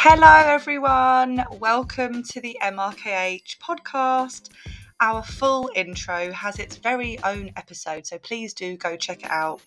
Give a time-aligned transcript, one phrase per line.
[0.00, 1.44] Hello, everyone.
[1.58, 4.50] Welcome to the MRKH podcast.
[5.00, 9.60] Our full intro has its very own episode, so please do go check it out.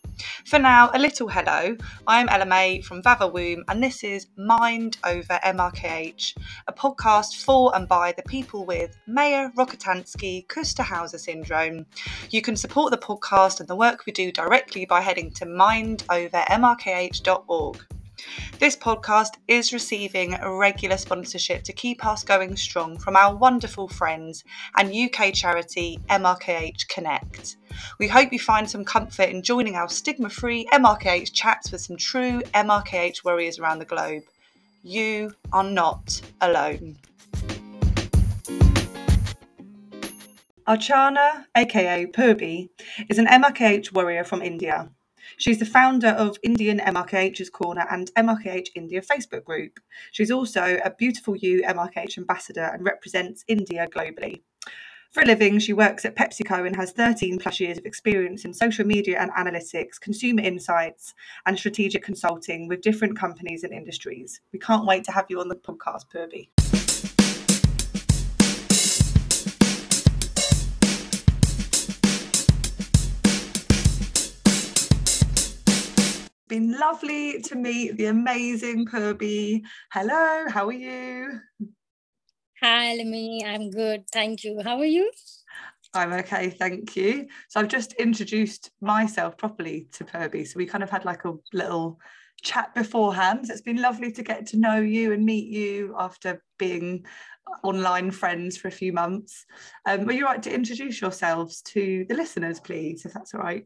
[0.46, 1.76] For now, a little hello.
[2.08, 7.90] I'm Ella May from Vavawoom, and this is Mind Over MRKH, a podcast for and
[7.90, 11.86] by the people with Mayer Rokitansky Kuster syndrome.
[12.30, 17.86] You can support the podcast and the work we do directly by heading to mindovermrkh.org.
[18.60, 24.44] This podcast is receiving regular sponsorship to keep us going strong from our wonderful friends
[24.78, 27.58] and UK charity MRKH Connect.
[28.00, 31.98] We hope you find some comfort in joining our stigma free MRKH chats with some
[31.98, 34.24] true MRKH warriors around the globe.
[34.84, 36.98] You are not alone.
[40.68, 42.70] Archana, aka Purbi,
[43.10, 44.90] is an MRKH warrior from India.
[45.38, 49.80] She's the founder of Indian MRKH's Corner and MRKH India Facebook group.
[50.12, 54.42] She's also a Beautiful You MRKH ambassador and represents India globally.
[55.12, 58.54] For a living, she works at PepsiCo and has 13 plus years of experience in
[58.54, 61.14] social media and analytics, consumer insights,
[61.46, 64.40] and strategic consulting with different companies and industries.
[64.54, 66.48] We can't wait to have you on the podcast, Purbi.
[76.52, 79.62] Been lovely to meet the amazing Purbi.
[79.90, 81.40] Hello, how are you?
[82.62, 83.46] Hi, Lemmy.
[83.46, 84.04] I'm good.
[84.12, 84.60] Thank you.
[84.62, 85.10] How are you?
[85.94, 87.28] I'm okay, thank you.
[87.48, 90.46] So I've just introduced myself properly to Purbi.
[90.46, 92.02] So we kind of had like a little
[92.42, 93.48] chat beforehand.
[93.48, 97.06] So it's been lovely to get to know you and meet you after being
[97.64, 99.46] online friends for a few months.
[99.86, 103.66] Um, were you right to introduce yourselves to the listeners, please, if that's all right?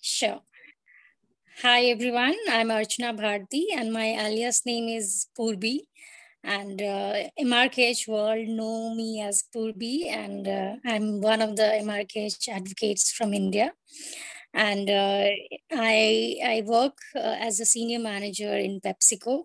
[0.00, 0.40] Sure.
[1.62, 5.80] Hi everyone, I'm Archana Bharti and my alias name is Purbi
[6.42, 12.48] and uh, MRKH world know me as Purbi and uh, I'm one of the MRKH
[12.48, 13.72] advocates from India.
[14.54, 15.28] And uh,
[15.70, 19.42] I, I work uh, as a senior manager in PepsiCo.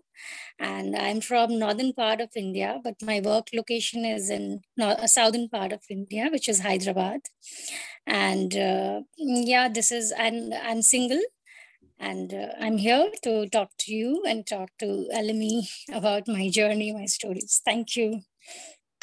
[0.58, 5.50] And I'm from northern part of India but my work location is in uh, southern
[5.50, 7.20] part of India which is Hyderabad.
[8.06, 11.20] And uh, yeah this is and I'm single
[11.98, 16.92] and uh, I'm here to talk to you and talk to LME about my journey,
[16.92, 17.60] my stories.
[17.64, 18.20] Thank you.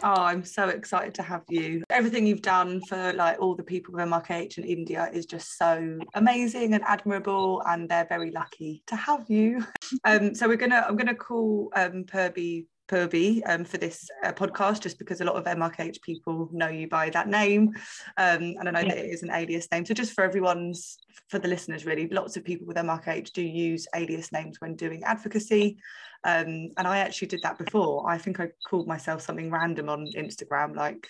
[0.02, 1.84] Oh, I'm so excited to have you.
[1.90, 5.98] Everything you've done for like all the people of MRKH in India is just so
[6.16, 9.66] amazing and admirable, and they're very lucky to have you.
[10.06, 14.82] Um, so we're gonna I'm gonna call um, Purbi Purbi um, for this uh, podcast,
[14.82, 17.70] just because a lot of MRKH people know you by that name,
[18.18, 18.96] um, and I know yeah.
[18.96, 19.86] that it is an alias name.
[19.86, 20.98] So just for everyone's,
[21.30, 25.04] for the listeners, really, lots of people with MRKH do use alias names when doing
[25.04, 25.78] advocacy,
[26.24, 28.10] um, and I actually did that before.
[28.10, 31.08] I think I called myself something random on Instagram, like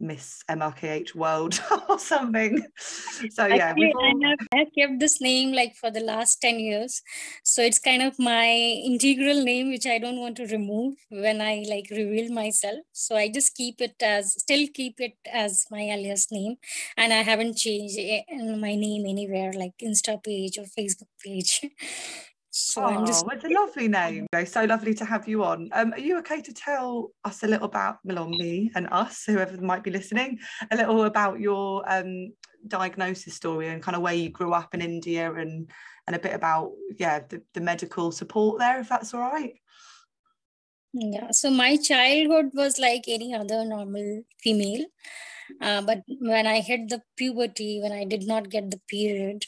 [0.00, 2.62] Miss MRKH World or something.
[3.30, 4.24] So yeah, Actually, all...
[4.24, 7.02] I, have, I have kept this name like for the last 10 years.
[7.44, 11.64] So it's kind of my integral name, which I don't want to remove when I
[11.68, 12.80] like reveal myself.
[12.92, 16.56] So I just keep it as still keep it as my alias name.
[16.96, 17.98] And I haven't changed
[18.58, 21.64] my name anywhere like Insta page or Facebook page.
[22.56, 23.24] So oh, just...
[23.32, 24.28] it's a lovely name.
[24.46, 25.70] So lovely to have you on.
[25.72, 29.82] Um, are you okay to tell us a little about me and us, whoever might
[29.82, 30.38] be listening,
[30.70, 32.32] a little about your um,
[32.68, 35.68] diagnosis story and kind of where you grew up in India and
[36.06, 39.54] and a bit about yeah the, the medical support there, if that's all right.
[40.92, 41.32] Yeah.
[41.32, 44.86] So my childhood was like any other normal female.
[45.60, 49.44] Uh, but when I hit the puberty, when I did not get the period,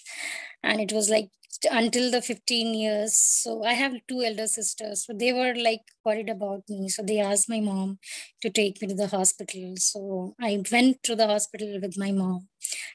[0.65, 1.31] and it was like
[1.70, 3.14] until the 15 years.
[3.16, 6.88] So i have two elder sisters so they were like worried about me.
[6.88, 7.98] So they asked my mom
[8.42, 9.74] to take me to the hospital.
[9.76, 12.48] So i went to the hospital with my mom.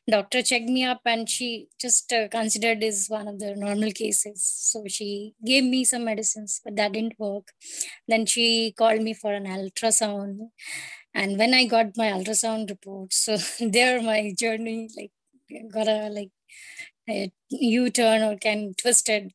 [0.10, 4.44] Doctor checked me up and she just uh, considered is one of the normal cases.
[4.44, 7.50] So she gave me some medicines but that didn't work.
[8.08, 10.38] Then she called me for an ultrasound.
[11.14, 13.38] And when i got my ultrasound report so
[13.78, 15.12] there my journey like
[15.74, 16.32] got a like
[17.50, 19.32] u-turn or can twisted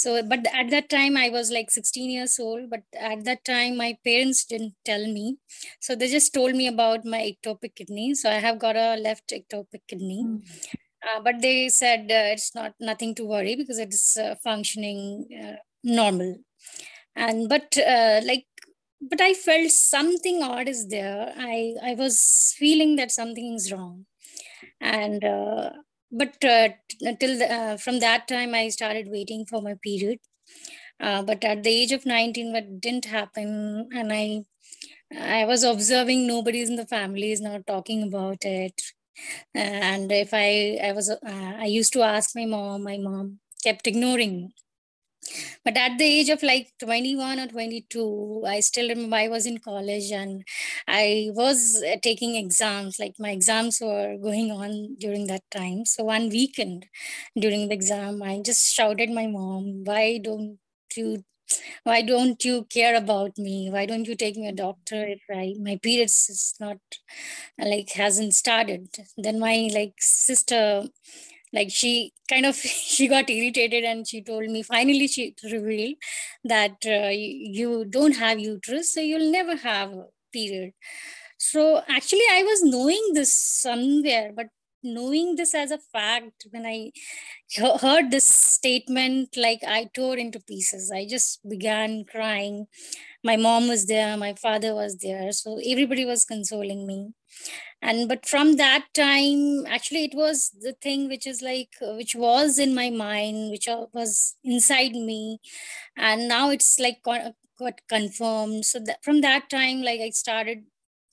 [0.00, 3.76] so but at that time i was like 16 years old but at that time
[3.76, 5.38] my parents didn't tell me.
[5.80, 8.14] So they just told me about my ectopic kidney.
[8.14, 10.22] So i have got a left ectopic kidney.
[10.26, 10.40] Mm.
[11.08, 15.56] uh, but they said uh, it's not nothing to worry because it's uh, functioning uh,
[15.84, 16.36] normal.
[17.14, 18.46] And but uh, like
[19.00, 21.32] but i felt something odd is there.
[21.36, 24.06] I i was feeling that something is wrong.
[24.80, 25.70] And uh,
[26.20, 26.68] but uh,
[27.20, 30.18] till the, uh, from that time i started waiting for my period.
[31.00, 34.44] Uh, but at the age of 19 what didn't happen and i
[35.40, 38.80] i was observing nobody in the family is not talking about it.
[39.54, 43.86] And if i i was uh, i used to ask my mom my mom kept
[43.86, 44.54] ignoring me
[45.64, 49.58] but at the age of like 21 or 22 i still remember i was in
[49.58, 50.44] college and
[50.88, 55.84] i was uh, taking exams like my exams were going on during that time.
[55.84, 56.86] So one weekend
[57.38, 60.58] during the exam i just shouted my mom why don't
[60.96, 61.24] you
[61.84, 63.70] why don't you care about me?
[63.70, 66.78] Why don't you take me a doctor if I, my periods is not
[67.58, 68.88] like hasn't started?
[69.16, 70.84] Then my like sister
[71.56, 72.56] like she kind of
[72.94, 75.96] she got irritated and she told me finally she revealed
[76.44, 79.92] that uh, you don't have uterus so you'll never have
[80.32, 80.72] period.
[81.38, 84.48] So actually i was knowing this somewhere but
[84.82, 86.92] knowing this as a fact when i
[87.82, 90.90] heard this statement like i tore into pieces.
[90.94, 92.66] I just began crying.
[93.24, 97.12] My mom was there my father was there so everybody was consoling me
[97.82, 102.58] and but from that time actually it was the thing which is like which was
[102.58, 105.38] in my mind which was inside me.
[105.96, 108.64] And now it's like got, got confirmed.
[108.64, 110.64] So that from that time like i started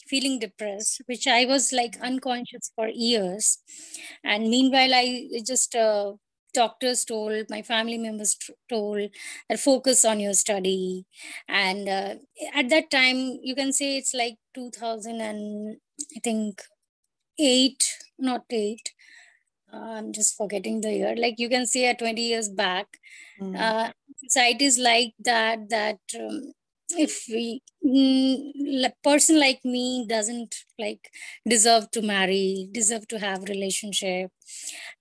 [0.07, 3.59] feeling depressed which i was like unconscious for years.
[4.23, 6.13] And meanwhile i just uh,
[6.53, 8.37] doctors told my family members
[8.69, 9.09] told
[9.49, 11.05] that focus on your study.
[11.47, 12.15] And uh,
[12.53, 15.77] at that time you can say it's like 2000 and
[16.15, 16.61] i think
[17.39, 17.83] 8
[18.19, 18.93] not 8
[19.73, 22.87] uh, i'm just forgetting the year like you can see at 20 years back
[23.39, 23.55] mm.
[23.59, 26.53] uh, societies like that that um,
[26.97, 31.09] if we mm, a person like me doesn't like
[31.47, 34.31] deserve to marry deserve to have relationship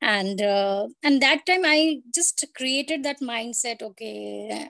[0.01, 4.69] and uh, and that time i just created that mindset okay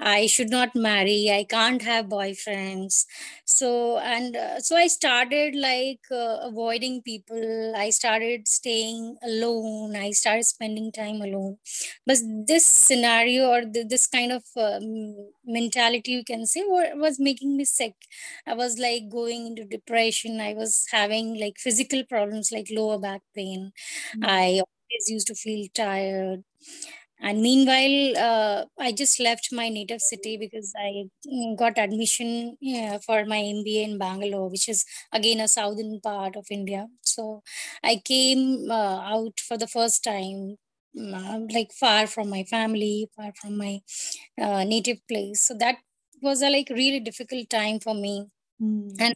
[0.00, 3.04] i should not marry i can't have boyfriends.
[3.44, 7.74] So and uh, so i started like uh, avoiding people.
[7.76, 9.96] I started staying alone.
[9.96, 11.56] I started spending time alone.
[12.06, 15.14] But this scenario or this kind of um,
[15.44, 17.94] mentality you can say was making me sick.
[18.46, 20.40] I was like going into depression.
[20.40, 23.72] I was having like physical problems like lower back pain
[24.16, 24.24] mm-hmm.
[24.24, 26.42] i always used to feel tired
[27.22, 32.98] and meanwhile uh, i just left my native city because i mm, got admission yeah,
[33.06, 37.42] for my mba in bangalore which is again a southern part of india so
[37.84, 40.56] i came uh, out for the first time
[40.98, 43.80] uh, like far from my family far from my
[44.40, 45.76] uh, native place so that
[46.22, 48.26] was a like really difficult time for me
[48.62, 48.90] mm.
[48.98, 49.14] and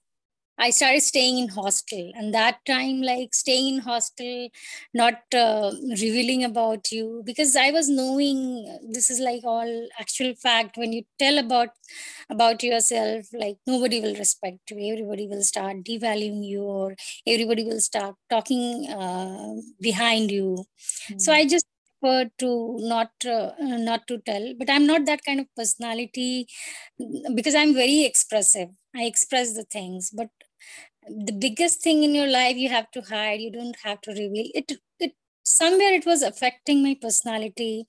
[0.59, 4.49] I started staying in hostel, and that time, like staying in hostel,
[4.93, 10.77] not uh, revealing about you because I was knowing this is like all actual fact.
[10.77, 11.71] When you tell about
[12.31, 14.93] about yourself, like nobody will respect you.
[14.93, 16.95] Everybody will start devaluing you, or
[17.27, 20.65] everybody will start talking uh, behind you.
[21.09, 21.19] Mm-hmm.
[21.19, 21.67] So I just
[22.01, 24.55] prefer to not uh, not to tell.
[24.59, 26.47] But I'm not that kind of personality
[27.35, 28.69] because I'm very expressive.
[28.95, 30.29] I express the things, but
[31.09, 34.47] the biggest thing in your life you have to hide you don't have to reveal.
[34.55, 35.13] It it
[35.45, 37.87] somewhere it was affecting my personality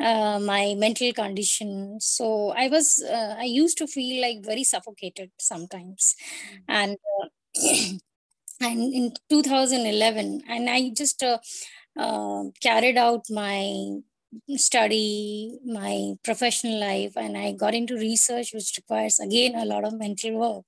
[0.00, 1.98] uh, my mental condition.
[2.00, 6.14] So i was uh, i used to feel like very suffocated sometimes.
[6.46, 6.72] Mm-hmm.
[6.80, 7.28] and uh,
[8.60, 11.38] and in 2011 and i just uh,
[11.98, 13.98] uh, carried out my
[14.56, 19.98] study my professional life and i got into research which requires again a lot of
[19.98, 20.64] mental work.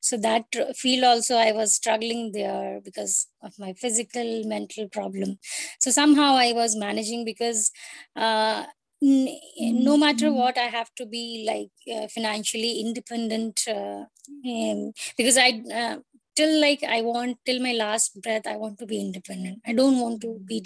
[0.00, 0.44] So that
[0.76, 5.38] field also i was struggling there because of my physical mental problem.
[5.80, 7.70] So somehow i was managing because
[8.16, 8.64] uh,
[9.00, 10.38] no matter mm-hmm.
[10.38, 14.04] what i have to be like uh, financially independent uh,
[14.44, 15.96] um, because i uh,
[16.34, 19.60] till like i want till my last breath i want to be independent.
[19.66, 20.64] I don't want to be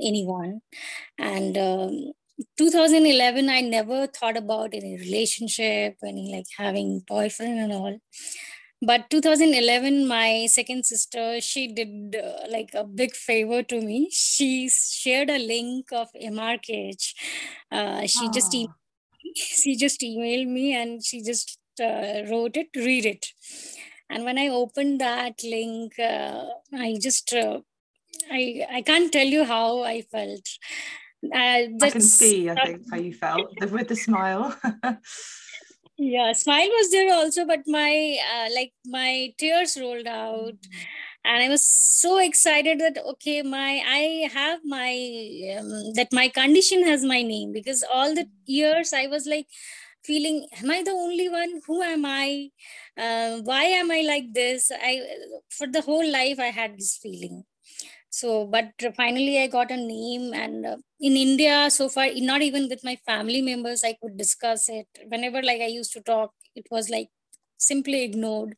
[0.00, 0.60] anyone.
[1.18, 2.12] And um,
[2.58, 7.98] 2011, I never thought about any relationship, any like having boyfriend and all.
[8.84, 14.10] But 2011, my second sister, she did uh, like a big favor to me.
[14.10, 17.14] She shared a link of MRKH.
[17.70, 18.30] Uh, she oh.
[18.32, 18.68] just e-
[19.36, 23.26] she just emailed me and she just uh, wrote it, read it.
[24.10, 26.44] And when I opened that link, uh,
[26.74, 27.60] I just uh,
[28.30, 30.48] I I can't tell you how I felt.
[31.24, 34.56] Uh, I can see, I think, how you felt with the smile.
[35.98, 40.54] yeah, smile was there also, but my uh, like my tears rolled out,
[41.24, 44.92] and i was so excited that okay my i have my
[45.58, 49.46] um, that my condition has my name because all the years i was like
[50.04, 51.60] feeling am i the only one?
[51.66, 52.50] Who am i?
[52.98, 54.70] Uh, why am i like this?
[54.74, 55.02] I
[55.50, 57.44] for the whole life i had this feeling
[58.18, 62.68] so but finally i got a name and uh, in india so far not even
[62.72, 66.66] with my family members i could discuss it whenever like i used to talk it
[66.70, 67.08] was like
[67.56, 68.54] simply ignored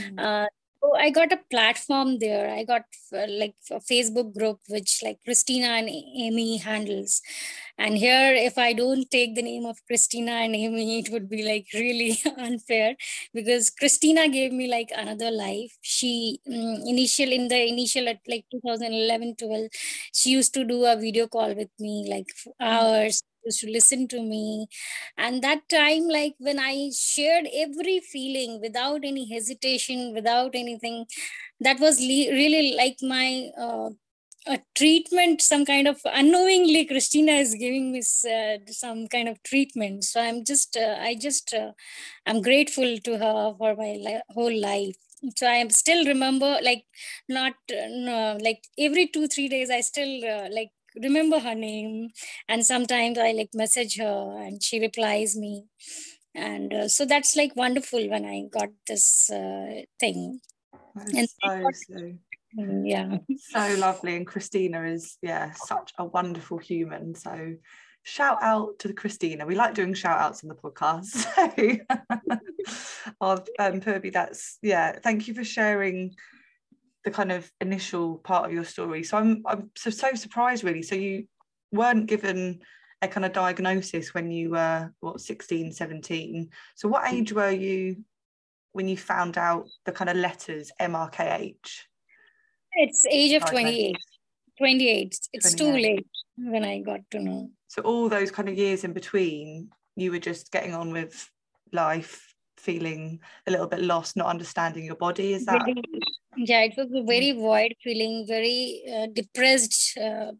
[0.00, 0.18] mm.
[0.26, 0.46] uh,
[0.86, 2.50] so i got a platform there.
[2.50, 7.22] I got uh, like a facebook group which like christina and amy handles.
[7.78, 11.42] And here if i don't take the name of christina and amy it would be
[11.44, 12.94] like really unfair
[13.34, 15.76] because christina gave me like another life.
[15.82, 19.68] She um, initial in the initial at like 2011 12
[20.12, 22.28] she used to do a video call with me like
[22.60, 24.68] hours used to listen to me.
[25.16, 31.06] And that time like when i shared every feeling without any hesitation without anything
[31.60, 33.90] that was le- really like my uh,
[34.48, 40.04] a treatment some kind of unknowingly christina is giving me uh, some kind of treatment.
[40.04, 41.72] So i'm just uh, i just uh,
[42.26, 44.96] i'm grateful to her for my li- whole life.
[45.36, 46.84] So i am still remember like
[47.28, 50.70] not no, like every two three days i still uh, like
[51.02, 52.10] remember her name.
[52.48, 55.64] And sometimes i like message her and she replies me.
[56.34, 60.40] And uh, so that's like wonderful when i got this uh, thing.
[60.94, 62.14] And so, so
[62.84, 63.18] yeah.
[63.38, 64.16] So lovely.
[64.16, 67.14] And christina is yeah such a wonderful human.
[67.14, 67.54] So
[68.02, 69.46] shout out to the christina.
[69.46, 71.26] We like doing shout outs on the podcast.
[72.66, 76.14] So of um Purvi, that's yeah thank you for sharing
[77.06, 80.82] the kind of initial part of your story so i'm i'm so, so surprised really
[80.82, 81.26] so you
[81.72, 82.60] weren't given
[83.00, 87.16] a kind of diagnosis when you were what 16 17 so what hmm.
[87.16, 88.04] age were you
[88.72, 91.54] when you found out the kind of letters mrkh
[92.76, 93.96] it's age of 28.
[94.58, 95.18] 28.
[95.32, 95.56] It's 28.
[95.56, 97.50] too late when I got to know.
[97.68, 101.30] So all those kind of years in between, you were just getting on with
[101.72, 105.32] life, feeling a little bit lost, not understanding your body.
[105.32, 105.66] Is that?
[106.36, 110.32] Yeah, it was a very void feeling, very uh, depressed uh,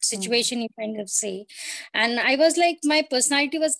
[0.00, 1.46] situation, you kind of say.
[1.92, 3.78] And I was like, my personality was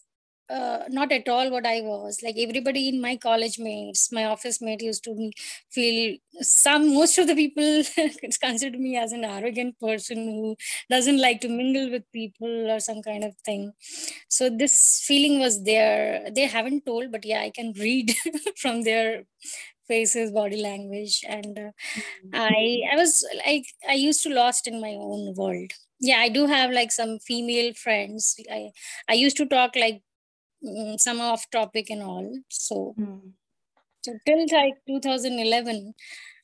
[0.50, 2.20] uh, not at all what I was.
[2.22, 5.30] Like everybody in my college mates, my office mate used to
[5.70, 7.82] feel some, most of the people
[8.42, 10.56] considered me as an arrogant person who
[10.90, 13.72] doesn't like to mingle with people or some kind of thing.
[14.28, 16.28] So this feeling was there.
[16.34, 18.14] They haven't told, but yeah, I can read
[18.56, 19.24] from their
[19.86, 22.28] faces body language and uh, mm-hmm.
[22.34, 26.46] i i was like i used to lost in my own world yeah i do
[26.46, 28.70] have like some female friends i
[29.08, 30.02] i used to talk like
[30.64, 32.32] Mm, some off topic and all.
[32.48, 33.32] So, mm.
[34.02, 35.94] so till like 2011,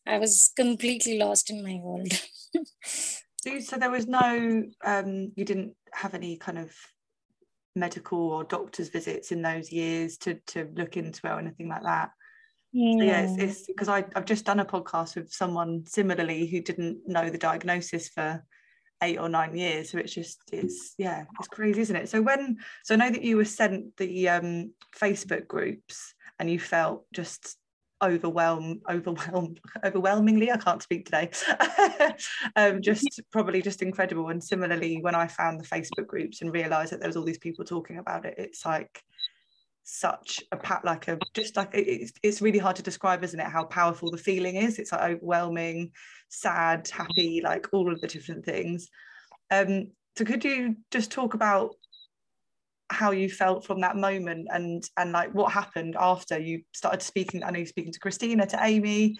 [0.07, 2.13] I was completely lost in my world.
[2.63, 6.71] so there was no, um, you didn't have any kind of
[7.77, 11.83] medical or doctor's visits in those years to to look into it or anything like
[11.83, 12.11] that.
[12.73, 13.37] Yeah, so yeah.
[13.39, 18.09] it's because I've just done a podcast with someone similarly who didn't know the diagnosis
[18.09, 18.45] for
[19.03, 22.09] eight or nine years so it's just it's yeah it's crazy isn't it?
[22.09, 26.59] So when so i know that you were sent the um facebook groups and you
[26.59, 27.57] felt just
[28.03, 31.31] overwhelmed overwhelmed overwhelmingly i can't speak today
[32.57, 34.29] um just probably just incredible.
[34.29, 37.39] And similarly when i found the facebook groups and realized that there was all these
[37.39, 39.03] people talking about it it's like
[39.91, 43.47] such a pat like a just like it's, it's really hard to describe isn't it
[43.47, 44.79] how powerful the feeling is?
[44.79, 45.91] It's like overwhelming
[46.29, 48.89] sad happy like all of the different things.
[49.51, 51.75] Um so could you just talk about
[52.91, 57.45] how you felt from that moment and and like what happened after you started speaking
[57.45, 59.17] i know you're speaking to christina to amy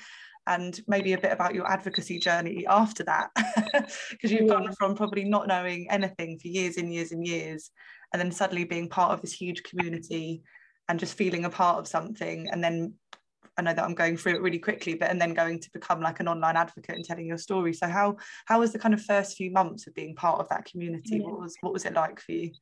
[0.47, 3.31] and maybe a bit about your advocacy journey after that?
[4.11, 4.55] Because you've yeah.
[4.55, 7.71] gone from probably not knowing anything for years and years and years
[8.13, 10.43] and then suddenly being part of this huge community
[10.91, 12.93] and just feeling a part of something and then
[13.57, 16.01] I know that I'm going through it really quickly, but and then going to become
[16.01, 17.75] like an online advocate and telling your story.
[17.75, 18.17] So how
[18.47, 21.19] how was the kind of first few months of being part of that community?
[21.19, 21.25] Yeah.
[21.25, 22.53] What was what was it like for you?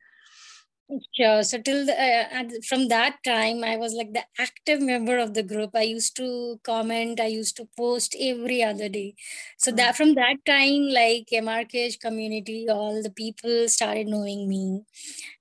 [1.15, 1.43] Sure.
[1.43, 5.43] So till the, uh, from that time, I was like the active member of the
[5.43, 5.69] group.
[5.75, 7.19] I used to comment.
[7.19, 9.13] I used to post every other day.
[9.59, 14.81] So that from that time, like MRKH community, all the people started knowing me,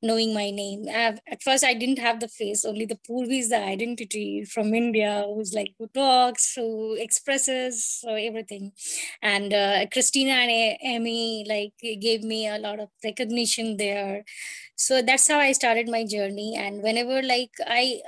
[0.02, 0.85] knowing my name.
[0.95, 2.67] I've, at first, I didn't have the face.
[2.67, 8.14] Only the Purvi is the identity from India, who's like who talks, who expresses, so
[8.14, 8.73] everything.
[9.23, 14.25] And uh, Christina and Amy like gave me a lot of recognition there
[14.76, 18.00] so that's how i started my journey and whenever like i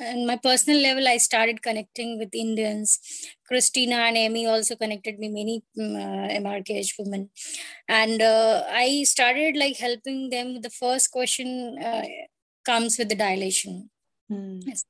[0.00, 2.98] in my personal level, I started connecting with Indians.
[3.46, 7.30] Christina and Amy also connected me, many um, uh, MRKH women.
[7.88, 10.60] And uh, I started like helping them.
[10.60, 12.02] The first question uh,
[12.64, 13.90] comes with the dilation.
[14.30, 14.62] Mm.
[14.66, 14.84] Yes.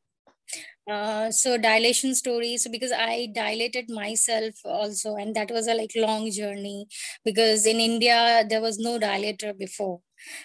[0.90, 5.92] Uh, so dilation stories so because i dilated myself also and that was a like
[5.96, 6.86] long journey
[7.24, 10.00] because in india there was no dilator before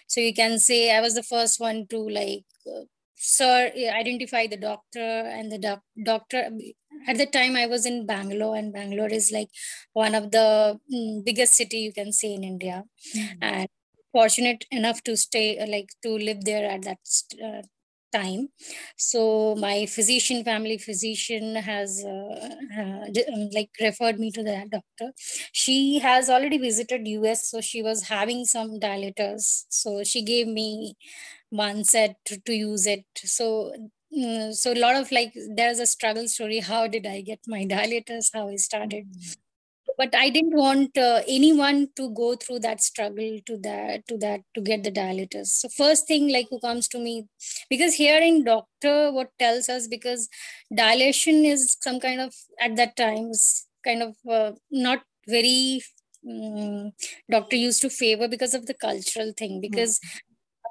[0.08, 2.84] so you can say i was the first one to like uh,
[3.16, 3.72] sir
[4.02, 6.50] identify the doctor and the doc- doctor
[7.08, 9.50] at the time i was in bangalore and bangalore is like
[9.94, 12.84] one of the mm, biggest city you can say in india
[13.16, 13.38] mm-hmm.
[13.42, 13.68] and
[14.12, 17.00] fortunate enough to stay like to live there at that
[17.48, 17.62] uh,
[18.12, 18.50] time.
[18.98, 25.12] So my physician family physician has uh, uh, um, like referred me to that doctor.
[25.54, 29.66] She has already visited us so she was having some dilators.
[29.70, 30.96] So she gave me
[31.50, 33.06] one set to, to use it.
[33.18, 33.74] So
[34.16, 36.60] mm, so a lot of like there's a struggle story.
[36.60, 38.30] How did i get my dilators?
[38.34, 39.06] How i started
[40.01, 44.41] but i didn't want uh, anyone to go through that struggle to that to that
[44.53, 47.15] to get the dilators so first thing like who comes to me
[47.70, 50.27] because here in doctor what tells us because
[50.84, 55.82] dilation is some kind of at that times kind of uh, not very
[56.29, 56.91] um,
[57.29, 60.00] doctor used to favor because of the cultural thing because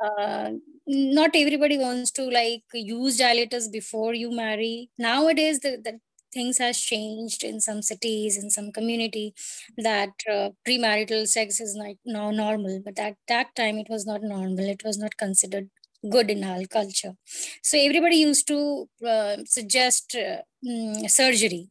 [0.05, 0.51] uh,
[0.87, 4.91] not everybody wants to like use dilators before you marry.
[4.99, 6.01] Nowadays the, the
[6.33, 9.35] things has changed in some cities in some community
[9.77, 12.81] that uh, premarital sex is not now normal.
[12.85, 14.69] But at that time it was not normal.
[14.69, 15.69] It was not considered
[16.11, 17.15] good in our culture.
[17.63, 21.71] So everybody used to uh, suggest uh, mm, surgery.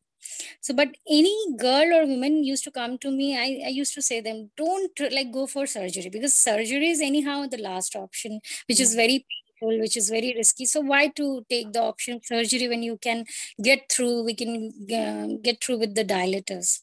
[0.62, 4.02] So but any girl or woman used to come to me I, I used to
[4.02, 6.10] say them don't like go for surgery.
[6.10, 9.26] Because surgery is anyhow the last option which is very
[9.60, 10.66] painful which is very risky.
[10.66, 13.26] So why to take the option of surgery when you can
[13.64, 16.82] get through we can uh, get through with the dilators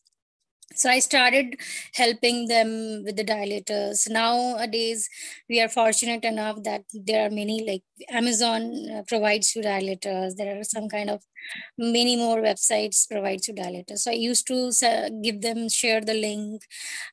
[0.74, 1.56] so i started
[1.94, 4.08] helping them with the dilators.
[4.10, 5.08] Nowadays
[5.48, 8.62] we are fortunate enough that there are many like amazon
[8.94, 10.36] uh, provides you dilators.
[10.36, 11.22] There are some kind of
[11.78, 13.98] many more websites provides you dilators.
[13.98, 14.70] So i used to
[15.22, 16.62] give them share the link.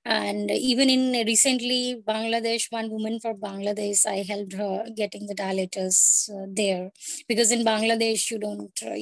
[0.06, 6.30] And even in recently bangladesh one woman for bangladesh i helped her getting the dilators
[6.30, 6.92] uh, there.
[7.28, 8.96] Because in bangladesh you don't uh,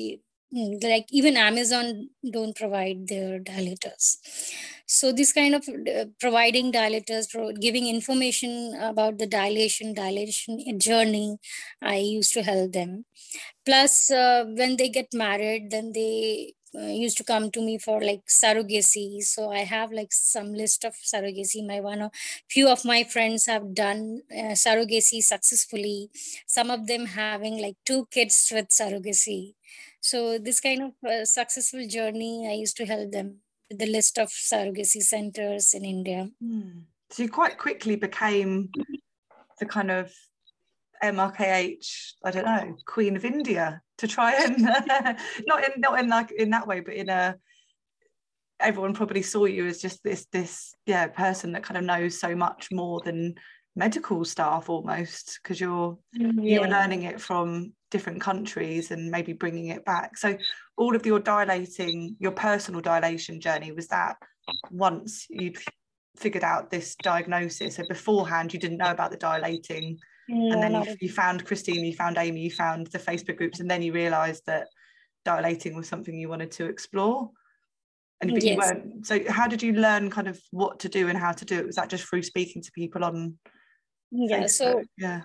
[0.52, 4.18] like even amazon don't provide their dilators.
[4.88, 7.28] So this kind of uh, providing dilators
[7.62, 11.38] giving information about the dilation dilation journey
[11.82, 13.06] i used to help them.
[13.66, 18.02] Plus uh, when they get married then they uh, used to come to me for
[18.02, 19.22] like surrogacy.
[19.22, 21.66] So i have like some list of surrogacy.
[21.66, 22.12] My one or
[22.50, 26.10] few of my friends have done uh, surrogacy successfully.
[26.48, 29.54] Some of them having like two kids with surrogacy
[30.02, 33.38] so this kind of uh, successful journey, I used to help them
[33.70, 36.30] with the list of surrogacy centers in India.
[36.44, 36.84] Mm.
[37.12, 38.70] So you quite quickly became
[39.60, 40.14] the kind of
[41.04, 44.62] MRKH, I don't know, Queen of India to try and
[45.48, 47.36] not in not in like in that way, but in a
[48.60, 52.36] everyone probably saw you as just this this yeah person that kind of knows so
[52.36, 53.36] much more than
[53.76, 56.32] medical staff almost because you're yeah.
[56.42, 60.18] you're learning it from different countries and maybe bringing it back.
[60.18, 60.38] So
[60.78, 64.18] all of your dilating your personal dilation journey was that
[64.72, 65.58] once you'd
[66.18, 67.76] figured out this diagnosis?
[67.76, 69.98] So beforehand you didn't know about the dilating
[70.28, 73.62] yeah, and then you, you found christine you found amy you found the facebook groups
[73.62, 74.68] and then you realized that
[75.26, 77.32] dilating was something you wanted to explore
[78.22, 78.52] and but yes.
[78.52, 79.08] you weren't.
[79.08, 81.66] So how did you learn kind of what to do and how to do it?
[81.66, 83.38] Was that just through speaking to people on
[84.12, 84.50] yeah Facebook?
[84.50, 85.22] so yeah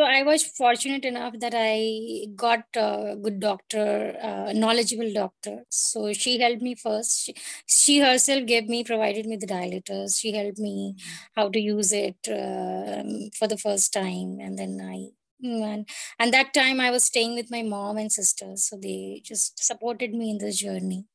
[0.00, 5.64] so I was fortunate enough that I got a good doctor, a knowledgeable doctor.
[5.68, 7.24] So she helped me first.
[7.24, 7.34] She,
[7.66, 10.18] she, herself gave me, provided me the dilators.
[10.18, 10.96] She helped me
[11.36, 15.08] how to use it um, for the first time, and then I.
[15.42, 15.86] And,
[16.18, 20.12] and that time I was staying with my mom and sister so they just supported
[20.12, 21.06] me in this journey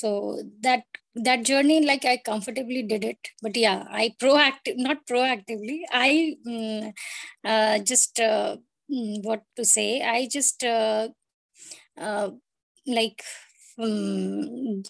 [0.00, 0.10] so
[0.66, 0.82] that
[1.26, 6.92] that journey like i comfortably did it but yeah i proactive not proactively i mm,
[7.44, 8.56] uh, just uh,
[8.90, 11.08] mm, what to say i just uh,
[12.06, 12.30] uh,
[12.86, 13.22] like
[13.78, 14.82] um,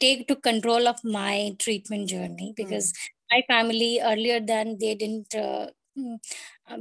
[0.00, 2.56] take to control of my treatment journey hmm.
[2.56, 2.96] because mm.
[3.32, 5.66] my family earlier than they didn't uh,
[5.98, 6.16] mm,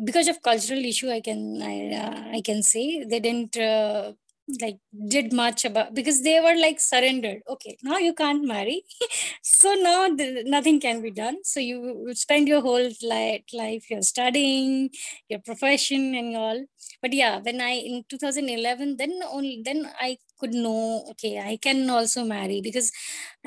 [0.06, 4.14] because of cultural issue i can i, uh, I can say they didn't uh,
[4.62, 7.42] like did much about because they were like surrendered.
[7.48, 8.84] Okay now you can't marry.
[9.44, 10.08] So now
[10.56, 11.38] nothing can be done.
[11.44, 14.90] So you spend your whole life, life you're studying
[15.30, 16.66] your profession and all.
[17.02, 21.90] But yeah when i in 2011 then only then i could know okay i can
[21.90, 22.62] also marry.
[22.62, 22.92] Because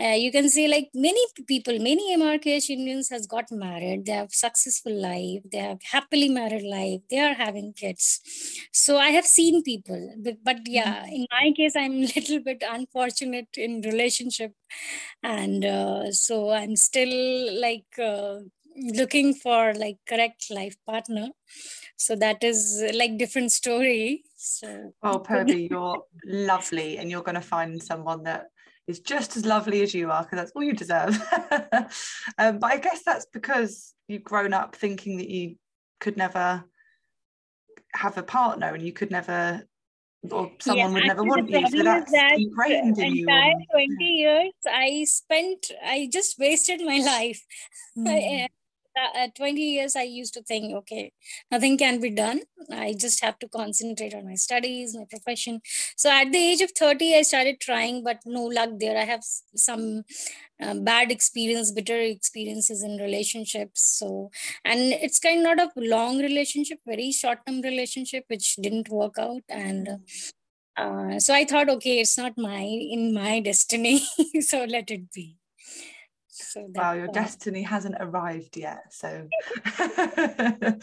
[0.02, 4.06] uh, you can say like many people many mrkh indians has got married.
[4.06, 5.42] They have successful life.
[5.52, 7.00] They have happily married life.
[7.10, 8.20] They are having kids.
[8.72, 10.02] So i have seen people.
[10.24, 11.14] But, but yeah mm-hmm.
[11.20, 14.52] in my case i'm a little bit unfortunate in relationship.
[15.22, 17.16] And uh, so i'm still
[17.60, 18.36] like uh,
[18.76, 21.28] looking for like correct life partner.
[21.96, 27.40] So that is like different story so well Purvi you're lovely and you're going to
[27.40, 28.46] find someone that
[28.86, 31.18] is just as lovely as you are because that's all you deserve.
[32.38, 35.56] Um, but i guess that's because you've grown up thinking that you
[36.00, 36.64] could never
[37.94, 39.62] have a partner and you could never
[40.30, 44.04] or someone yeah, would never want you so that's that ingrained in entire you 20
[44.04, 44.52] years.
[44.66, 47.42] I spent i just wasted my life.
[47.96, 48.46] Mm.
[48.96, 51.12] Uh, at 20 years i used to think okay
[51.50, 52.40] nothing can be done.
[52.70, 55.60] I just have to concentrate on my studies my profession.
[55.96, 58.96] So at the age of 30 i started trying but no luck there.
[58.96, 59.24] I have
[59.56, 60.04] some
[60.62, 63.82] uh, bad experience bitter experiences in relationships.
[63.98, 64.30] So
[64.64, 69.18] and it's kind of not a long relationship very short term relationship which didn't work
[69.18, 69.42] out.
[69.48, 69.88] And
[70.76, 72.62] uh, so i thought okay it's not my
[72.96, 74.00] in my destiny
[74.40, 75.36] so let it be
[76.54, 78.84] so wow, your destiny hasn't arrived yet.
[78.92, 79.26] So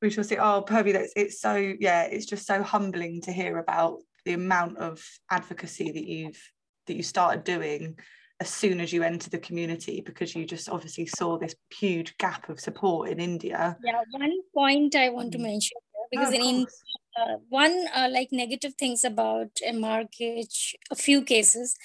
[0.00, 0.38] we shall see.
[0.38, 4.78] Oh, Purvi, that's it's so yeah, it's just so humbling to hear about the amount
[4.78, 6.40] of advocacy that you've
[6.86, 7.98] that you started doing
[8.40, 12.48] as soon as you entered the community because you just obviously saw this huge gap
[12.48, 13.76] of support in India.
[13.84, 15.42] Yeah, one point I want to mm.
[15.42, 15.76] mention
[16.10, 16.66] because oh, in India,
[17.20, 21.76] uh, one uh, like negative things about MRKH, a few cases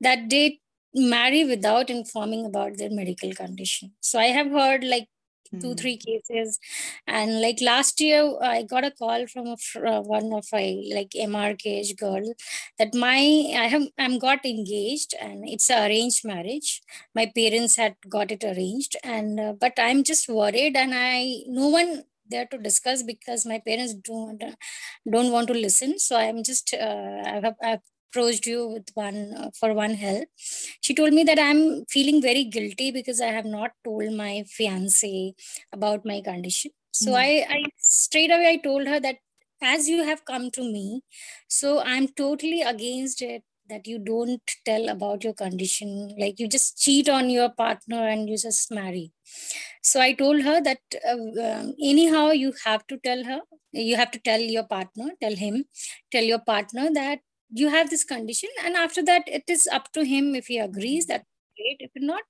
[0.00, 0.60] that they
[0.94, 3.92] marry without informing about their medical condition.
[4.00, 5.08] So i have heard like
[5.60, 5.74] two hmm.
[5.74, 6.58] three cases.
[7.06, 9.56] And like last year i got a call from a,
[9.88, 12.34] uh, one of my like mrkh girl
[12.78, 13.18] that my
[13.64, 16.82] i have i'm got engaged and it's an arranged marriage.
[17.14, 18.96] My parents had got it arranged.
[19.02, 23.58] And uh, but i'm just worried and i no one there to discuss because my
[23.66, 24.42] parents don't
[25.10, 25.98] don't want to listen.
[25.98, 27.80] So i'm just uh, I've, I've
[28.14, 30.28] approached you with one uh, for one help.
[30.80, 35.34] She told me that i'm feeling very guilty because i have not told my fiance
[35.72, 36.70] about my condition.
[36.92, 37.16] So mm.
[37.16, 39.16] I, I straight away i told her that
[39.62, 41.02] as you have come to me
[41.48, 46.14] so i'm totally against it that you don't tell about your condition.
[46.18, 49.12] Like you just cheat on your partner and you just marry.
[49.82, 53.40] So i told her that uh, um, anyhow you have to tell her
[53.72, 55.64] you have to tell your partner tell him
[56.12, 57.20] tell your partner that
[57.54, 61.06] you have this condition and after that it is up to him if he agrees
[61.06, 61.24] that
[61.56, 61.76] great.
[61.80, 62.22] If not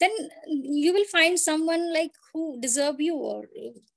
[0.00, 0.10] then
[0.46, 3.44] you will find someone like who deserve you or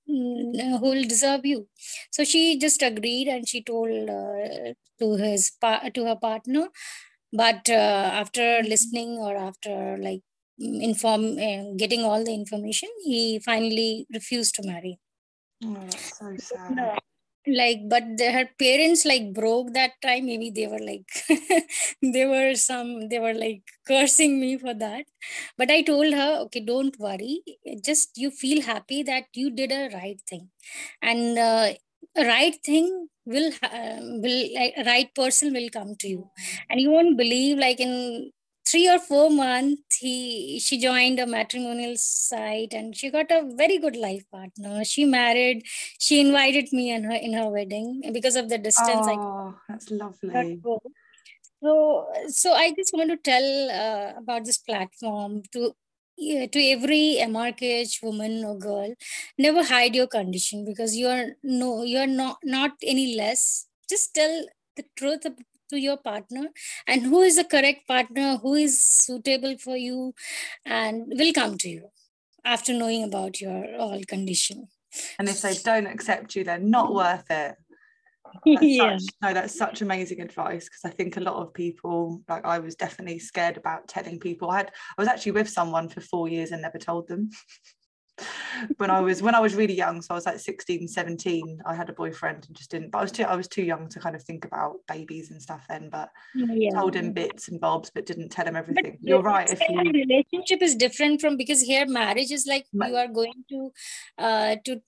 [0.10, 1.68] mm, who will deserve you.
[2.12, 6.68] So she just agreed and she told uh, to his pa- to her partner.
[7.32, 8.70] But uh, after mm-hmm.
[8.70, 10.22] listening or after like
[10.58, 15.00] inform uh, getting all the information he finally refused to marry.
[15.64, 17.00] Oh, so sad
[17.56, 21.08] like but her parents like broke that time maybe they were like
[22.02, 25.06] they were some they were like cursing me for that.
[25.58, 27.42] But i told her okay don't worry.
[27.84, 30.50] Just you feel happy that you did a right thing.
[31.02, 31.74] And uh,
[32.18, 36.30] right thing will uh, will like right person will come to you.
[36.70, 38.32] And you won't believe like in
[38.70, 43.78] three or four months he she joined a matrimonial site and she got a very
[43.78, 44.84] good life partner.
[44.84, 45.64] She married
[45.98, 49.92] she invited me in her in her wedding because of the distance oh, I that's
[49.92, 50.60] lovely.
[51.62, 55.74] so so i just want to tell uh, about this platform to
[56.20, 58.94] yeah, to every MRKH woman or girl,
[59.38, 63.68] never hide your condition because you are no, you are not not any less.
[63.90, 65.26] Just tell the truth
[65.70, 66.50] to your partner?
[66.88, 68.38] And who is the correct partner?
[68.38, 70.14] Who is suitable for you?
[70.66, 71.90] And will come to you
[72.46, 74.68] after knowing about your all condition.
[75.20, 77.56] And if they don't accept you they're not worth it.
[78.46, 78.98] That's yeah.
[78.98, 82.60] Such, no that's such amazing advice because i think a lot of people like i
[82.60, 84.52] was definitely scared about telling people.
[84.52, 87.32] I had i was actually with someone for four years and never told them
[88.78, 91.76] when I was when I was really young, so I was like 16, 17, I
[91.76, 94.00] had a boyfriend and just didn't but I was too I was too young to
[94.00, 96.72] kind of think about babies and stuff then, but yeah.
[96.72, 98.98] told him bits and bobs but didn't tell him everything.
[99.02, 99.50] But You're right.
[99.50, 103.72] If you relationship is different from because here marriage is like you are going to
[104.18, 104.82] uh to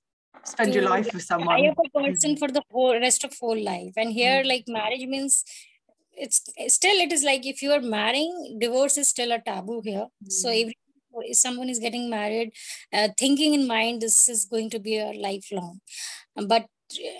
[0.43, 3.61] spend your life with someone I have a person for the whole rest of whole
[3.61, 4.47] life and here mm.
[4.47, 5.43] like marriage means
[6.13, 10.07] it's still it is like if you are marrying divorce is still a taboo here
[10.23, 10.31] mm.
[10.31, 10.77] so every
[11.19, 12.51] if someone is getting married
[12.93, 15.81] uh, thinking in mind this is going to be a lifelong.
[16.35, 16.67] But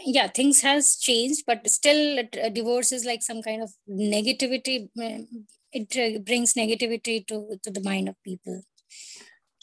[0.05, 2.23] yeah things has changed but still
[2.53, 5.23] divorce is like some kind of negativity uh,
[5.71, 8.61] it uh, brings negativity to, to the mind of people.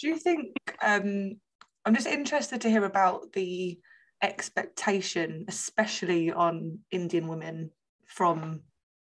[0.01, 1.37] Do you think um
[1.85, 3.79] i'm just interested to hear about the
[4.23, 7.71] expectation especially on indian women
[8.07, 8.61] from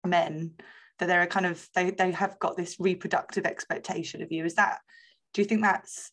[0.06, 0.54] men
[1.02, 4.46] that they're a kind of they, they have got this reproductive expectation of you.
[4.46, 4.78] Is that
[5.34, 6.12] do you think that's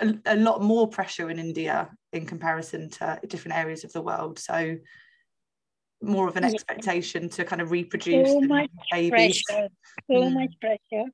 [0.00, 4.38] a, a lot more pressure in india in comparison to different areas of the world?
[4.38, 4.76] So
[6.02, 9.42] more of an expectation to kind of reproduce so much babies.
[9.42, 9.68] pressure.
[10.10, 10.34] So mm.
[10.34, 11.06] much pressure.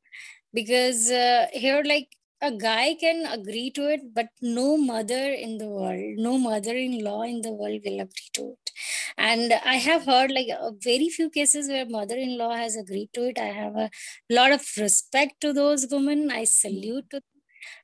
[0.52, 2.08] Because uh, here like
[2.42, 7.40] a guy can agree to it but no mother in the world no mother-in-law in
[7.42, 8.70] the world will agree to it.
[9.16, 10.48] And i have heard like
[10.84, 13.38] very few cases where mother-in-law has agreed to it.
[13.38, 13.90] I have a
[14.30, 16.30] lot of respect to those women.
[16.30, 17.40] I salute to them.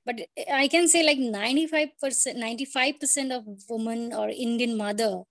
[0.06, 0.20] But
[0.62, 5.22] i can say like 95% 95% of women or indian mother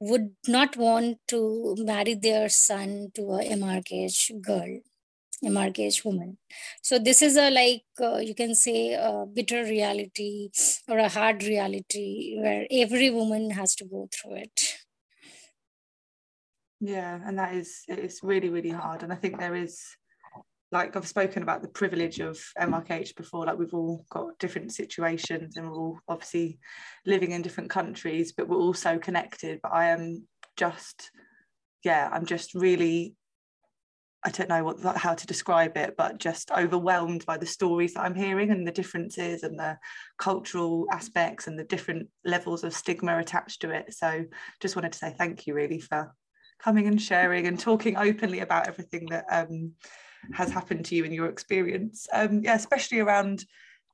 [0.00, 4.78] would not want to marry their son to a MRKH girl,
[5.44, 6.38] MRKH woman.
[6.82, 10.50] So this is a like uh, you can say a bitter reality
[10.88, 14.60] or a hard reality where every woman has to go through it.
[16.80, 19.80] Yeah, and that is it's really really hard, and I think there is
[20.70, 25.56] like I've spoken about the privilege of MRKH before, like we've all got different situations
[25.56, 26.58] and we're all obviously
[27.06, 29.60] living in different countries, but we're also connected.
[29.62, 31.10] But I am just,
[31.84, 33.14] yeah, I'm just really,
[34.24, 38.00] I don't know what how to describe it, but just overwhelmed by the stories that
[38.00, 39.78] I'm hearing and the differences and the
[40.18, 43.94] cultural aspects and the different levels of stigma attached to it.
[43.94, 44.24] So
[44.60, 46.12] just wanted to say thank you really for
[46.58, 49.72] coming and sharing and talking openly about everything that um,
[50.32, 52.08] has happened to you in your experience.
[52.12, 53.44] Um, yeah, especially around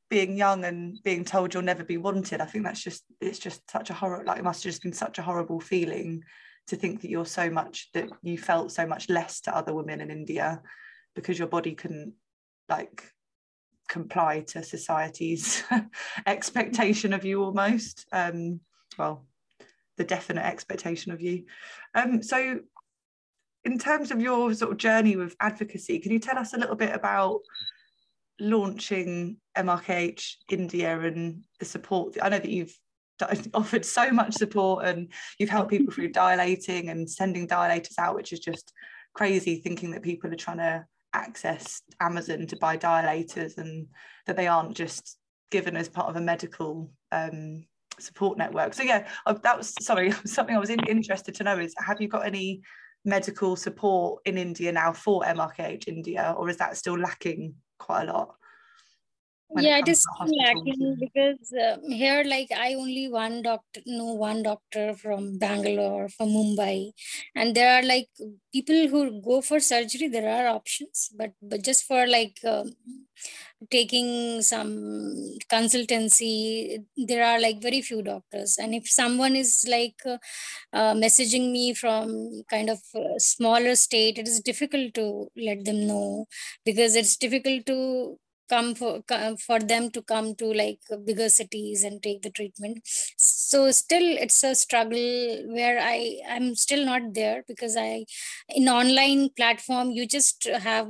[0.09, 2.41] being young and being told you'll never be wanted.
[2.41, 4.25] I think that's just it's just such a horror.
[4.25, 6.23] Like it must have just been such a horrible feeling
[6.68, 10.00] to think that you're so much that you felt so much less to other women
[10.00, 10.62] in India
[11.14, 12.14] because your body couldn't
[12.68, 13.05] like
[13.88, 15.62] comply to society's
[16.27, 18.07] expectation of you almost.
[18.12, 18.61] Um,
[18.98, 19.27] well,
[19.96, 21.44] the definite expectation of you.
[21.94, 22.61] Um, so
[23.64, 26.77] in terms of your sort of journey with advocacy, can you tell us a little
[26.77, 27.40] bit about
[28.40, 32.16] launching MRKH India and the support?
[32.20, 32.77] I know that you've
[33.55, 38.33] offered so much support and you've helped people through dilating and sending dilators out, which
[38.33, 38.72] is just
[39.14, 43.87] crazy thinking that people are trying to access Amazon to buy dilators and
[44.27, 45.18] that they aren't just
[45.50, 47.64] given as part of a medical um,
[48.00, 48.74] support network.
[48.74, 52.09] So yeah, that was sorry something I was in, interested to know is have you
[52.09, 52.62] got any
[53.05, 58.12] medical support in India now for MRKH India, or is that still lacking quite a
[58.12, 58.35] lot?
[59.51, 64.95] Yeah it is lacking because uh, here like i only one doctor know one doctor
[64.95, 66.93] from bangalore from mumbai.
[67.37, 68.09] And there are like
[68.53, 72.71] people who go for surgery there are options but but just for like um,
[73.71, 74.73] taking some
[75.51, 78.59] consultancy there are like very few doctors.
[78.59, 80.19] And if someone is like uh,
[80.73, 82.81] uh, messaging me from kind of
[83.19, 86.27] smaller state it is difficult to let them know
[86.65, 89.03] because it's difficult to come for
[89.47, 92.81] for them to come to like bigger cities and take the treatment.
[93.17, 98.05] So still it's a struggle where i i'm still not there because i
[98.49, 100.89] in online platform you just have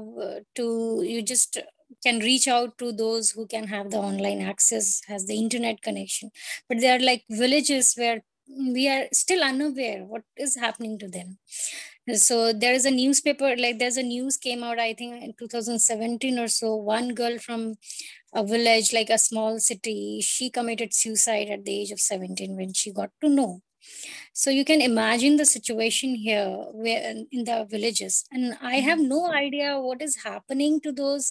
[0.54, 1.58] to you just
[2.04, 6.30] can reach out to those who can have the online access has the internet connection.
[6.68, 11.38] But there are like villages where we are still unaware what is happening to them
[12.12, 16.38] so there is a newspaper like there's a news came out i think in 2017
[16.38, 16.74] or so.
[16.76, 17.74] One girl from
[18.34, 22.72] a village like a small city she committed suicide at the age of 17 when
[22.74, 23.62] she got to know.
[24.32, 28.24] So you can imagine the situation here where in the villages.
[28.32, 31.30] And i have no idea what is happening to those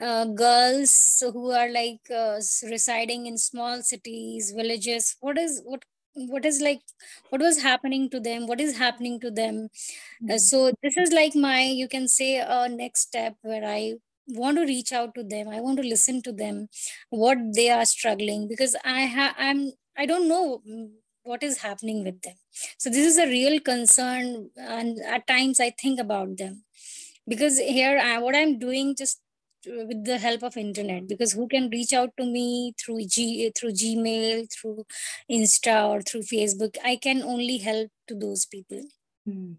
[0.00, 5.16] uh, girls who are like uh, residing in small cities villages.
[5.20, 6.80] What is what what is like
[7.30, 8.46] what was happening to them?
[8.46, 9.68] What is happening to them?
[10.22, 10.30] Mm-hmm.
[10.30, 13.94] uh, so this is like my you can say a uh, next step where i
[14.26, 15.48] want to reach out to them.
[15.48, 16.68] I want to listen to them
[17.10, 20.62] what they are struggling because i have i'm i don't know
[21.24, 22.34] what is happening with them.
[22.78, 26.64] So this is a real concern and at times i think about them.
[27.26, 29.20] Because here I, what i'm doing just
[29.66, 33.72] with the help of internet because who can reach out to me through G through
[33.72, 34.84] Gmail, through
[35.30, 36.76] Insta or through Facebook?
[36.84, 38.82] I can only help to those people.
[39.28, 39.56] Mm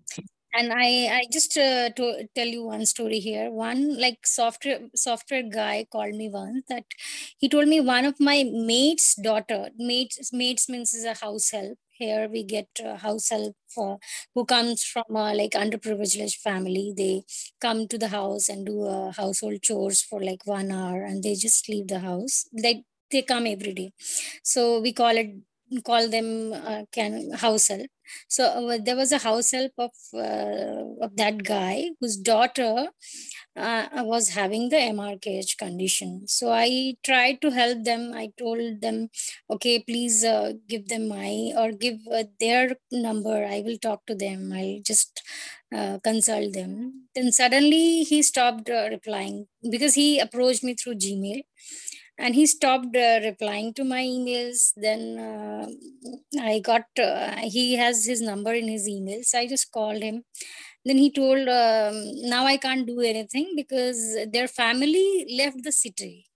[0.57, 0.87] and i
[1.17, 2.05] i just uh, to
[2.37, 6.85] tell you one story here one like software software guy called me once that
[7.37, 8.37] he told me one of my
[8.71, 13.55] mate's daughter mates mates means is a house help here we get uh, house help
[13.77, 13.95] uh,
[14.33, 16.93] who comes from a like underprivileged family.
[16.95, 17.23] They
[17.61, 21.35] come to the house and do uh, household chores for like one hour and they
[21.35, 22.45] just leave the house.
[22.53, 23.91] They they come every day.
[24.43, 25.31] So we call it
[25.83, 27.87] call them uh, can house help.
[28.29, 32.87] So uh, there was a house help of uh, of that guy whose daughter
[33.55, 36.27] uh, was having the MRKH condition.
[36.27, 38.11] So I tried to help them.
[38.13, 39.09] I told them,
[39.49, 43.45] okay, please uh, give them my or give uh, their number.
[43.45, 44.51] I will talk to them.
[44.53, 45.21] I'll just
[45.75, 47.07] uh, consult them.
[47.15, 51.41] Then suddenly he stopped replying because he approached me through Gmail
[52.17, 55.67] and he stopped uh, replying to my emails then uh,
[56.41, 60.23] i got uh, he has his number in his emails i just called him
[60.85, 61.95] then he told um,
[62.33, 66.27] now i can't do anything because their family left the city.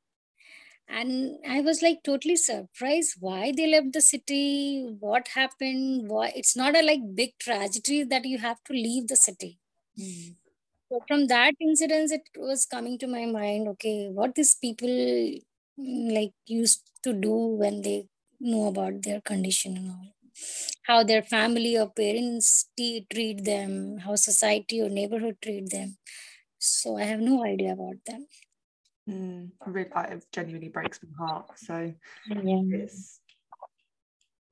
[0.87, 6.55] And i was like totally surprised why they left the city what happened why it's
[6.61, 9.59] not a like big tragedy that you have to leave the city.
[9.99, 10.35] Mm.
[10.91, 14.95] so from that incident it was coming to my mind okay what these people
[16.17, 18.07] like used to do when they
[18.39, 20.13] know about their condition and all
[20.83, 25.97] how their family or parents t- treat them how society or neighborhood treat them
[26.57, 28.25] so i have no idea about them
[29.09, 31.93] mm, really, it genuinely breaks my heart so
[32.27, 32.61] yeah.
[32.71, 33.19] it's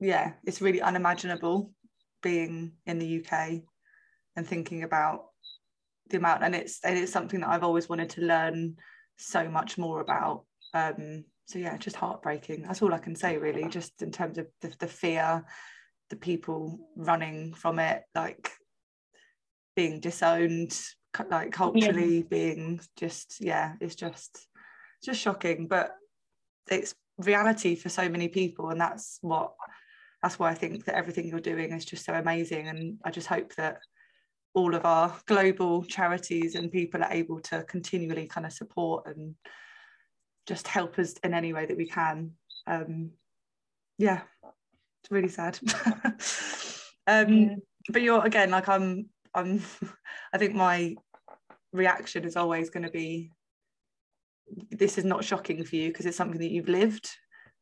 [0.00, 1.72] yeah it's really unimaginable
[2.22, 3.32] being in the uk
[4.36, 5.26] and thinking about
[6.10, 8.76] the amount and it's and it's something that i've always wanted to learn
[9.16, 12.62] so much more about um, so yeah, just heartbreaking.
[12.62, 15.44] That's all I can say really, just in terms of the, the fear,
[16.10, 18.50] the people running from it, like
[19.76, 20.78] being disowned,
[21.30, 22.24] like culturally yeah.
[22.28, 24.46] being just yeah, it's just
[25.04, 25.66] just shocking.
[25.68, 25.94] But
[26.70, 29.52] it's reality for so many people, and that's what
[30.22, 32.68] that's why I think that everything you're doing is just so amazing.
[32.68, 33.78] And I just hope that
[34.54, 39.34] all of our global charities and people are able to continually kind of support and
[40.46, 42.32] just help us in any way that we can.
[42.66, 43.10] Um,
[43.98, 44.22] yeah,
[45.10, 45.58] really sad.
[47.06, 47.54] um, yeah.
[47.90, 49.08] But you're again like I'm.
[49.34, 49.62] I'm.
[50.32, 50.94] I think my
[51.72, 53.32] reaction is always going to be.
[54.70, 57.10] This is not shocking for you because it's something that you've lived,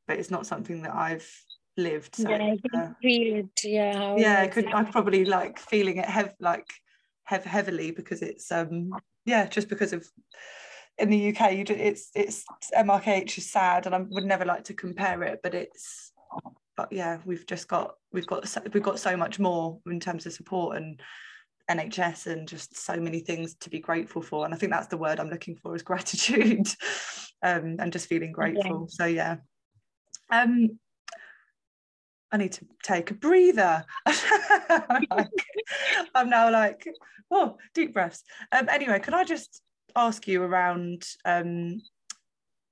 [0.07, 1.29] but it's not something that I've
[1.77, 2.17] lived.
[2.17, 3.61] So, yeah, I can uh, feel it.
[3.65, 4.17] Yeah.
[4.17, 4.67] Yeah, I could.
[4.67, 6.69] I'm probably like feeling it hev- like
[7.25, 8.91] hev- heavily because it's um
[9.25, 10.07] yeah just because of
[10.99, 14.65] in the UK, you do, it's it's MRKH is sad, and I would never like
[14.65, 16.13] to compare it, but it's
[16.77, 20.33] but yeah, we've just got we've got we've got so much more in terms of
[20.33, 21.01] support and
[21.71, 24.99] NHS and just so many things to be grateful for, and I think that's the
[24.99, 26.69] word I'm looking for is gratitude,
[27.43, 28.87] um, and just feeling grateful.
[28.89, 29.37] So yeah,
[30.31, 30.79] um,
[32.31, 33.85] I need to take a breather.
[34.07, 35.29] I'm, like,
[36.15, 36.87] I'm now like,
[37.31, 38.23] oh, deep breaths.
[38.53, 39.63] Um, anyway, can I just
[39.95, 41.81] ask you around um,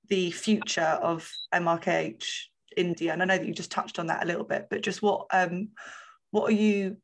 [0.09, 2.25] the future of MRKH
[2.77, 5.01] India, and I know that you just touched on that a little bit, but just
[5.01, 5.69] what um,
[6.31, 6.97] what are you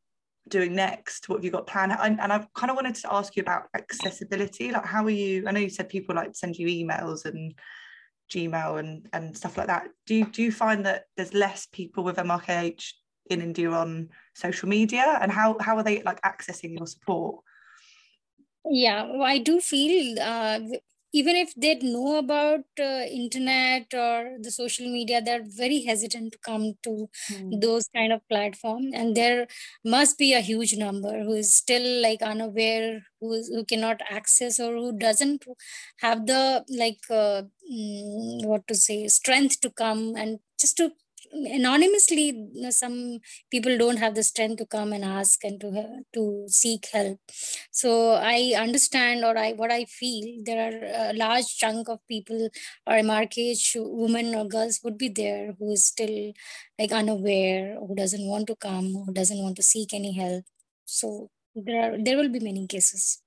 [0.48, 1.28] doing next?
[1.28, 1.92] What have you got planned?
[1.92, 4.72] And, and I kind of wanted to ask you about accessibility.
[4.72, 5.44] Like, how are you?
[5.46, 7.54] I know you said people like send you emails and
[8.32, 9.88] Gmail and and stuff like that.
[10.06, 12.92] Do you do you find that there's less people with MRKH
[13.30, 17.42] in India on social media, and how how are they like accessing your support?
[18.64, 20.60] yeah well, i do feel uh,
[21.12, 26.38] even if they know about uh, internet or the social media they're very hesitant to
[26.38, 27.60] come to mm.
[27.60, 29.46] those kind of platform and there
[29.84, 34.58] must be a huge number who is still like unaware who, is, who cannot access
[34.58, 35.44] or who doesn't
[35.98, 40.92] have the like uh, mm, what to say strength to come and just to
[41.32, 42.26] anonymously
[42.70, 43.18] some
[43.50, 45.70] people don't have the strength to come and ask and to
[46.14, 47.18] to seek help.
[47.70, 52.48] So i understand or i what i feel there are a large chunk of people
[52.86, 56.32] or mrkh women or girls would be there who is still
[56.78, 60.44] like unaware who doesn't want to come who doesn't want to seek any help.
[60.84, 63.20] So there are there will be many cases.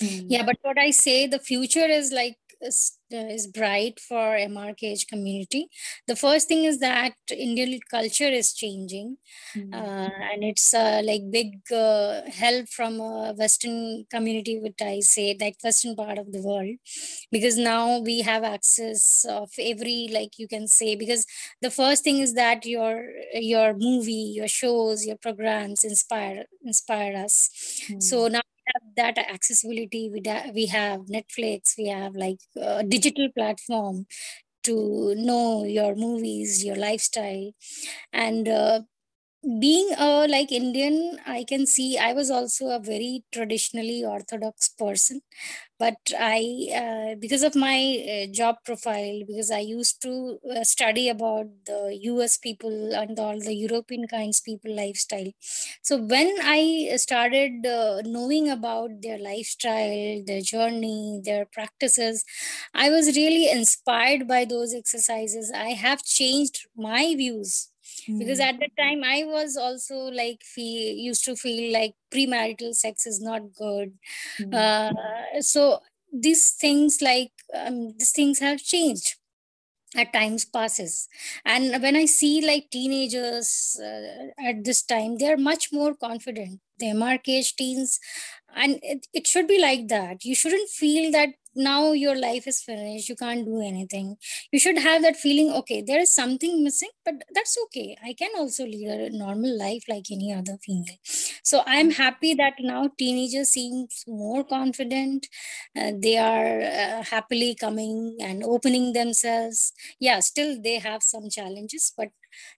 [0.00, 0.26] Mm.
[0.28, 2.38] yeah but what i say the future is like
[3.12, 5.68] is bright for MRKH community.
[6.06, 9.16] The first thing is that Indian culture is changing,
[9.56, 9.74] mm-hmm.
[9.74, 15.36] uh, and it's uh, like big uh, help from a Western community, which I say,
[15.40, 16.76] like Western part of the world,
[17.30, 21.26] because now we have access of every, like you can say, because
[21.60, 23.04] the first thing is that your
[23.34, 27.50] your movie, your shows, your programs inspire inspire us.
[27.88, 28.00] Mm-hmm.
[28.00, 33.01] So now have that accessibility we, da- we have netflix we have like a digital
[33.34, 34.06] platform
[34.64, 37.52] to know your movies your lifestyle.
[38.12, 38.82] And uh,
[39.60, 45.20] being a like indian i can see i was also a very traditionally orthodox person
[45.80, 46.40] but i
[46.82, 47.78] uh, because of my
[48.14, 51.80] uh, job profile because i used to uh, study about the
[52.24, 55.30] us people and all the european kinds people lifestyle.
[55.82, 62.24] So when i started uh, knowing about their lifestyle their journey their practices
[62.74, 65.50] i was really inspired by those exercises.
[65.54, 67.71] I have changed my views
[68.18, 68.48] because hmm.
[68.48, 73.20] at that time i was also like feel used to feel like premarital sex is
[73.20, 73.94] not good.
[74.40, 74.54] Mm.
[74.54, 75.80] uh, so
[76.12, 79.16] these things like um, these things have changed
[79.96, 81.08] at times passes.
[81.44, 86.60] And when i see like teenagers uh, at this time they are much more confident.
[86.78, 87.98] The mrkh teens.
[88.54, 90.24] And it, it should be like that.
[90.24, 94.16] You shouldn't feel that now your life is finished you can't do anything.
[94.50, 97.96] You should have that feeling okay there is something missing but that's okay.
[98.04, 100.98] I can also lead a normal life like any other female.
[101.42, 101.96] So i'm mm.
[101.96, 105.26] happy that now teenagers seem more confident
[105.78, 109.72] uh, they are uh, happily coming and opening themselves.
[110.00, 112.08] Yeah still they have some challenges but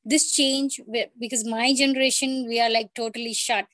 [0.05, 0.81] this change
[1.19, 3.67] because my generation we are like totally shut.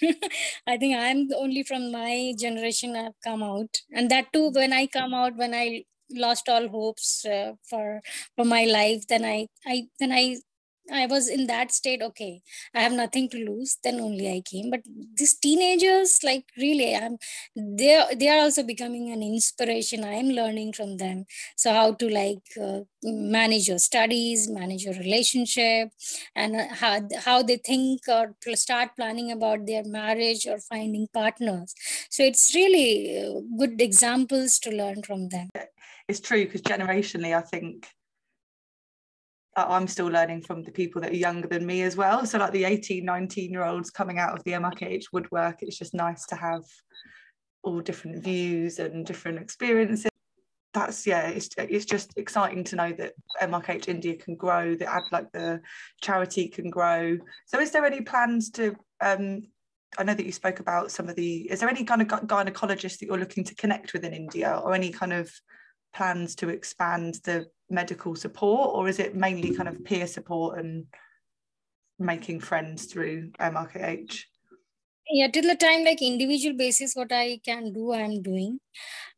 [0.66, 3.82] I think i'm only from my generation i've come out.
[3.92, 8.00] And that too when i come out when i lost all hopes uh, for
[8.36, 10.36] for my life then i i then i
[10.92, 12.42] I was in that state, okay,
[12.74, 14.70] I have nothing to lose, then only I came.
[14.70, 14.82] But
[15.14, 17.18] these teenagers, like really, I'm
[17.56, 20.04] they they are also becoming an inspiration.
[20.04, 21.26] I am learning from them.
[21.56, 25.90] So how to like uh, manage your studies, manage your relationship,
[26.34, 31.74] and uh, how how they think or start planning about their marriage or finding partners.
[32.10, 35.48] So it's really uh, good examples to learn from them.
[36.08, 37.88] It's true because generationally, I think
[39.56, 42.26] I'm still learning from the people that are younger than me as well.
[42.26, 45.94] So like the 18, 19 year olds coming out of the MRKH woodwork, it's just
[45.94, 46.62] nice to have
[47.62, 50.10] all different views and different experiences.
[50.74, 55.04] That's yeah, it's it's just exciting to know that MRKH India can grow, that add
[55.10, 55.62] like the
[56.02, 57.16] charity can grow.
[57.46, 59.42] So is there any plans to um
[59.98, 62.98] I know that you spoke about some of the is there any kind of gynecologist
[62.98, 65.32] that you're looking to connect with in India or any kind of
[65.96, 70.86] plans to expand the medical support or is it mainly kind of peer support and
[71.98, 74.24] making friends through mrkh
[75.10, 78.58] yeah till the time like individual basis what i can do i'm doing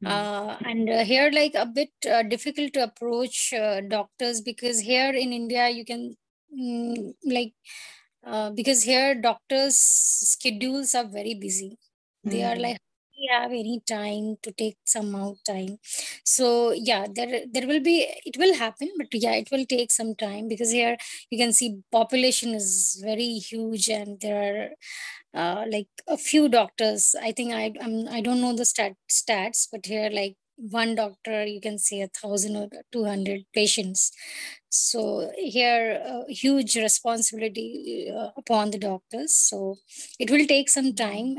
[0.05, 0.09] mm.
[0.09, 5.11] uh, and uh, here like a bit uh, difficult to approach uh, doctors because here
[5.11, 6.14] in india you can
[6.57, 7.53] mm, like
[8.26, 9.79] uh, because here doctors
[10.35, 11.76] schedules are very busy
[12.26, 12.31] mm.
[12.31, 12.62] they are hmm.
[13.21, 15.79] Like have any time to take some out time.
[16.25, 20.14] So yeah there there will be it will happen but yeah it will take some
[20.14, 20.97] time because here
[21.31, 24.71] you can see population is very huge and there are
[25.35, 27.14] uh, like a few doctors.
[27.21, 31.45] I think i I'm, i don't know the stat, stats but here like one doctor
[31.45, 34.12] you can see a thousand or 200 patients.
[34.71, 39.35] So here huge responsibility uh, upon the doctors.
[39.35, 39.77] So
[40.19, 41.39] it will take some time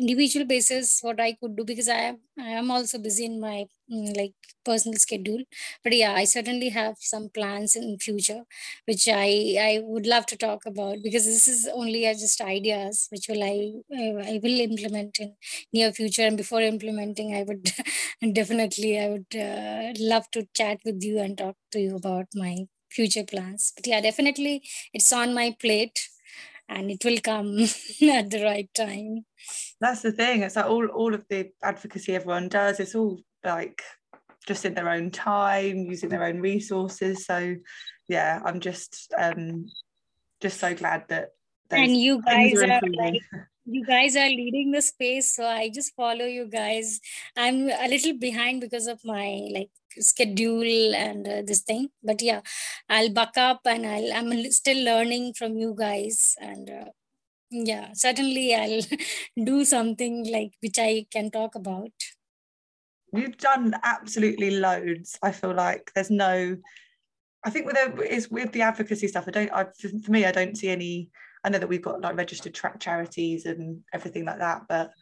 [0.00, 3.66] individual basis what i could do because i am i am also busy in my
[3.92, 4.32] mm, like
[4.64, 5.42] personal schedule.
[5.82, 8.42] But yeah i certainly have some plans in future
[8.86, 9.28] which i
[9.68, 13.42] i would love to talk about because this is only uh, just ideas which will
[13.42, 13.56] i
[14.34, 15.34] i will implement in
[15.72, 16.22] near future.
[16.22, 17.70] And before implementing i would
[18.40, 22.66] definitely i would uh, love to chat with you and talk to you about my
[22.90, 23.72] future plans.
[23.76, 24.62] But yeah definitely
[24.92, 25.98] it's on my plate
[26.68, 27.58] and it will come
[28.18, 29.24] at the right time.
[29.80, 33.82] That's the thing it's like all, all of the advocacy everyone does it's all like
[34.46, 37.54] just in their own time using their own resources so
[38.08, 39.66] yeah i'm just um
[40.40, 41.30] just so glad that
[41.70, 43.20] and you guys are, are like,
[43.64, 47.00] you guys are leading the space so i just follow you guys.
[47.36, 52.40] I'm a little behind because of my like schedule and uh, this thing but yeah
[52.88, 56.90] i'll buck up and i'll i'm still learning from you guys and uh,
[57.50, 58.82] yeah certainly i'll
[59.44, 61.92] do something like which i can talk about
[63.16, 65.18] you've done absolutely loads.
[65.22, 66.56] I feel like there's no.
[67.44, 69.24] I think with the, is with the advocacy stuff.
[69.28, 69.52] I don't.
[69.52, 69.66] I,
[70.04, 71.10] for me, I don't see any.
[71.44, 74.92] I know that we've got like registered track charities and everything like that, but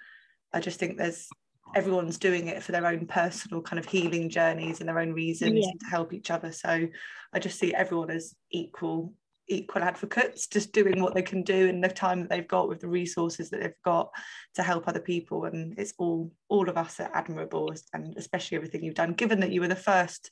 [0.53, 1.29] I just think there's
[1.75, 5.65] everyone's doing it for their own personal kind of healing journeys and their own reasons
[5.65, 5.73] yeah.
[5.81, 6.53] to help each other.
[6.53, 6.89] So
[7.33, 9.15] I just see everyone as equal
[9.49, 12.81] equal advocates just doing what they can do in the time that they've got with
[12.81, 14.11] the resources that they've got
[14.55, 18.85] to help other people and it's all all of us are admirable and especially everything
[18.85, 20.31] you've done given that you were the first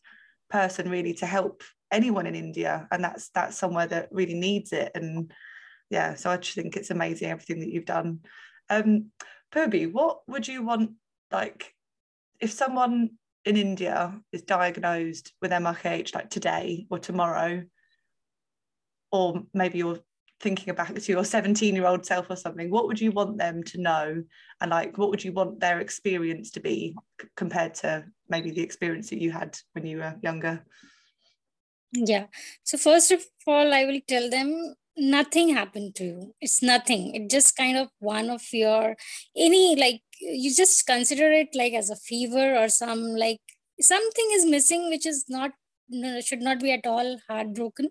[0.48, 4.92] person really to help anyone in India and that's that's somewhere that really needs it
[4.94, 5.32] and
[5.90, 8.20] yeah so I just think it's amazing everything that you've done
[8.70, 9.06] um
[9.52, 10.92] Purbi what would you want
[11.32, 11.74] like
[12.40, 13.10] if someone
[13.44, 17.64] in India is diagnosed with MRKH like today or tomorrow,
[19.12, 20.00] or maybe you're
[20.40, 23.62] thinking about to your 17 year old self or something, what would you want them
[23.64, 24.22] to know?
[24.60, 26.96] And like, what would you want their experience to be
[27.36, 30.64] compared to maybe the experience that you had when you were younger?
[31.92, 32.26] Yeah.
[32.62, 36.34] So, first of all, I will tell them nothing happened to you.
[36.40, 37.14] It's nothing.
[37.14, 38.96] It just kind of one of your
[39.36, 43.40] any like you just consider it like as a fever or some like
[43.80, 45.52] something is missing which is not
[45.92, 47.88] no, should not be at all heartbroken.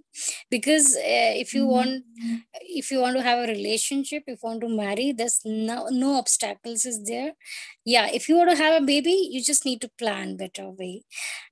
[0.50, 1.72] Because uh, if you mm-hmm.
[1.72, 2.04] want
[2.62, 6.16] if you want to have a relationship if you want to marry there's no no
[6.16, 7.34] obstacles is there.
[7.86, 11.04] Yeah if you want to have a baby you just need to plan better way.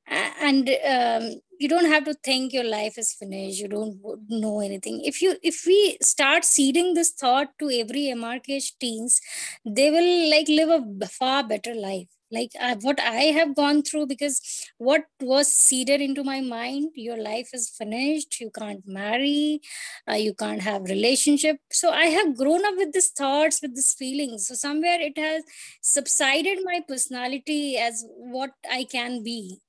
[0.08, 3.60] And um, you don't have to think your life is finished.
[3.60, 3.98] You don't
[4.30, 5.02] know anything.
[5.04, 9.20] If you if we start seeding this thought to every mrkh teens
[9.66, 12.08] they will like live a far better life.
[12.30, 12.52] Like
[12.82, 14.42] what i have gone through because
[14.78, 18.40] what was seeded into my mind your life is finished.
[18.42, 19.62] You can't marry.
[20.10, 21.58] Uh, you can't have relationship.
[21.72, 24.48] So i have grown up with these thoughts with these feelings.
[24.48, 25.44] So somewhere it has
[25.82, 28.06] subsided my personality as
[28.36, 29.62] what i can be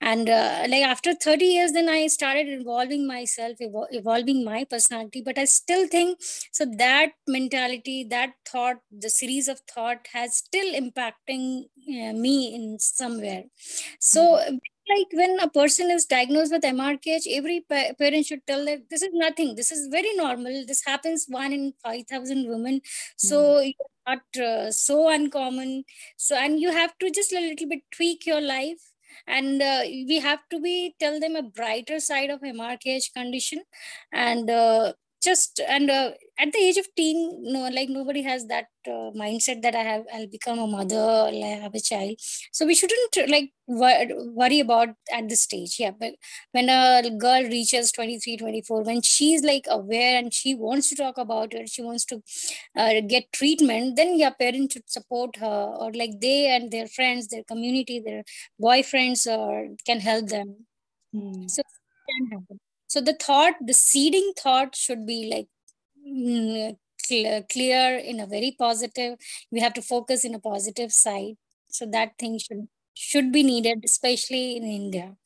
[0.00, 5.22] and uh, like after 30 years then i started involving myself evol- evolving my personality
[5.24, 6.18] but i still think
[6.52, 12.78] so that mentality that thought the series of thought has still impacting uh, me in
[12.78, 13.44] somewhere
[13.98, 14.56] so mm-hmm.
[14.90, 19.02] like when a person is diagnosed with mrkh every pa- parent should tell that this
[19.02, 22.80] is nothing this is very normal this happens one in 5000 women
[23.16, 23.72] so mm.
[24.06, 25.84] not uh, so uncommon
[26.16, 28.92] so and you have to just a little bit tweak your life
[29.26, 33.62] and uh, we have to be tell them a brighter side of mrkh condition.
[34.12, 34.92] And uh,
[35.22, 39.62] just and uh, at the age of teen no like nobody has that uh, mindset
[39.62, 42.16] that i have i'll become a mother i'll have a child.
[42.52, 45.76] So we shouldn't like wor- worry about at this stage.
[45.78, 46.14] Yeah but
[46.52, 51.18] when a girl reaches 23 24 when she's like aware and she wants to talk
[51.18, 52.22] about it she wants to
[52.76, 57.28] uh, get treatment then yeah parents should support her or like they and their friends
[57.28, 58.22] their community their
[58.60, 60.66] boyfriends or uh, can help them.
[61.14, 61.50] Mm.
[61.50, 61.62] so
[62.08, 65.48] can happen so the thought the seeding thought should be like
[66.06, 66.76] mm,
[67.06, 69.18] clear, clear in a very positive
[69.50, 71.36] we have to focus in a positive side.
[71.68, 75.16] So that thing should should be needed especially in india.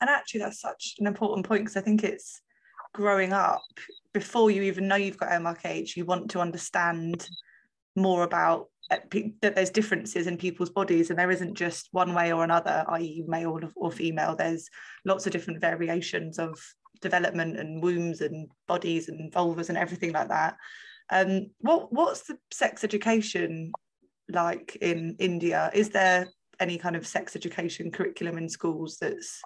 [0.00, 2.40] And actually that's such an important point because i think it's
[2.92, 3.64] growing up
[4.12, 7.28] before you even know you've got mrkh you want to understand
[7.96, 8.98] more about uh,
[9.40, 13.24] that there's differences in people's bodies and there isn't just one way or another i.e
[13.26, 14.36] male or female.
[14.36, 14.68] There's
[15.04, 16.60] lots of different variations of
[17.00, 20.56] development and wombs and bodies and vulvas and everything like that.
[21.10, 23.72] Um what what's the sex education
[24.28, 25.70] like in india?
[25.74, 26.28] Is there
[26.60, 29.40] any kind of sex education curriculum in schools that's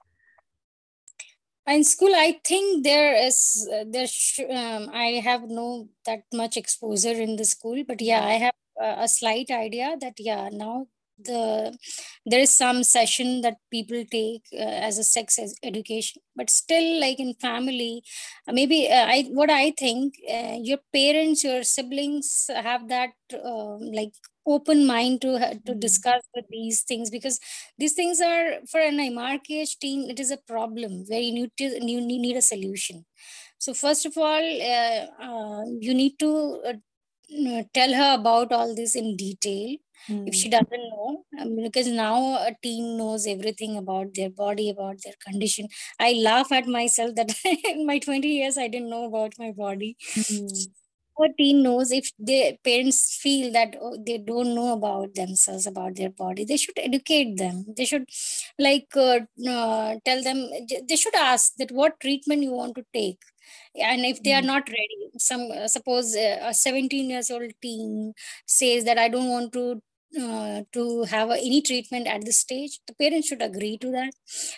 [1.68, 6.56] in school i think there is uh, there sh- um, i have no that much
[6.56, 10.86] exposure in the school but yeah i have a slight idea that yeah now
[11.24, 11.76] the
[12.26, 17.18] there is some session that people take uh, as a sex education but still like
[17.18, 18.02] in family
[18.46, 23.10] uh, maybe uh, i what i think uh, your parents your siblings have that
[23.44, 24.12] um, like
[24.46, 25.32] open mind to
[25.66, 25.80] to mm.
[25.80, 27.38] discuss with these things because
[27.78, 31.64] these things are for an MRKH teen it is a problem where you need to
[31.64, 33.04] you need a solution
[33.58, 36.32] so first of all uh, uh, you need to
[37.74, 39.76] tell her about all this in detail
[40.08, 40.26] mm.
[40.28, 40.56] if she hmm.
[40.56, 45.68] doesn't know um, because now a teen knows everything about their body about their condition
[45.98, 49.96] i laugh at myself that in my 20 years i didn't know about my body
[50.00, 50.66] mm.
[51.20, 55.96] a teen knows if their parents feel that oh, they don't know about themselves about
[55.96, 58.06] their body they should educate them they should
[58.58, 60.48] like uh, uh, tell them
[60.88, 63.18] they should ask that what treatment you want to take
[63.74, 64.46] and if they are hmm.
[64.46, 68.12] not ready some uh, suppose uh, a 17 years old teen
[68.46, 69.80] says that i don't want to
[70.16, 74.12] uh, to have any treatment at this stage, the parents should agree to that.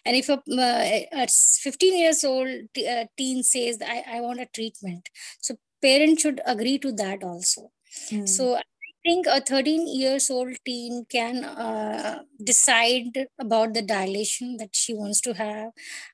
[0.04, 2.48] And if a, uh, a 15 years old
[2.88, 5.08] uh, teen says, I, I want a treatment,
[5.40, 7.70] so parents should agree to that also.
[8.10, 8.28] Mm.
[8.28, 8.58] So
[9.04, 15.20] think a 13 years old teen can uh, decide about the dilation that she wants
[15.22, 15.70] to have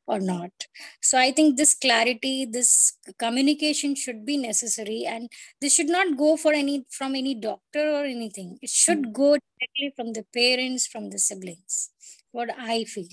[0.07, 0.53] or not.
[1.01, 5.29] So i think this clarity this communication should be necessary and
[5.61, 8.59] this should not go for any from any doctor or anything.
[8.63, 9.13] It should mm.
[9.13, 11.91] go directly from the parents from the siblings
[12.33, 13.09] what i feel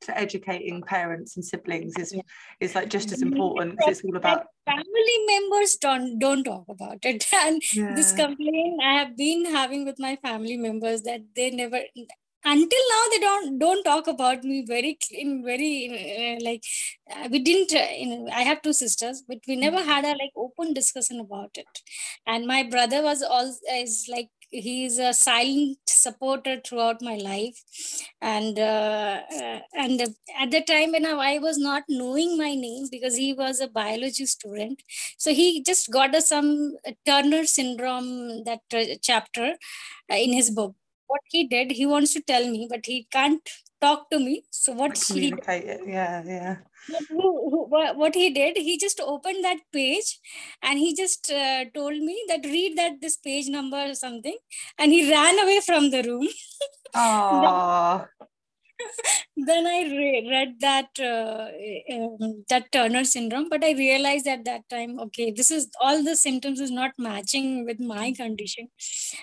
[0.00, 2.22] to educating parents and siblings is yeah.
[2.60, 7.26] is like just as important it's all about family members don't don't talk about it
[7.34, 7.94] and yeah.
[7.94, 11.80] this complaint i have been having with my family members that they never
[12.44, 16.62] until now they don't don't talk about me very in very uh, like
[17.12, 19.88] uh, we didn't uh, you know, i have two sisters but we never mm-hmm.
[19.88, 21.82] had a like open discussion about it
[22.26, 27.62] and my brother was all is like he's a silent supporter throughout my life.
[28.20, 30.00] And uh, uh, and
[30.38, 34.26] at the time when I was not knowing my name because he was a biology
[34.26, 34.82] student.
[35.18, 36.76] So he just got us some
[37.06, 39.54] turner syndrome that uh, chapter
[40.10, 40.74] uh, in his book
[41.12, 44.44] what he did he wants to tell me but he can't talk to me.
[44.50, 45.32] So what he
[45.86, 46.56] yeah yeah.
[48.02, 50.18] what he did he just opened that page
[50.62, 54.36] and he just uh, told me that read that this page number or something.
[54.78, 56.28] And he ran away from the room
[59.36, 61.48] then I re- read that uh,
[61.94, 66.16] um, that Turner syndrome, but I realized at that time, okay, this is all the
[66.16, 68.68] symptoms is not matching with my condition.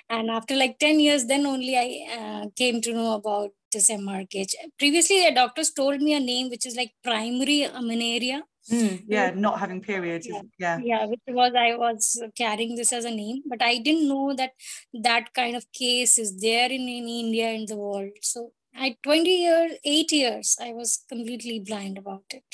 [0.10, 1.88] And after like ten years, then only I
[2.18, 4.54] uh, came to know about this MRKH.
[4.78, 8.44] Previously, the doctors told me a name which is like primary amenorrhea.
[8.72, 10.28] Mm, yeah, not having periods.
[10.28, 14.10] Yeah, yeah, yeah, which was I was carrying this as a name, but I didn't
[14.10, 14.52] know that
[14.94, 18.12] that kind of case is there in, in India in the world.
[18.22, 22.46] So I 20 years, eight years, I was completely blind about it.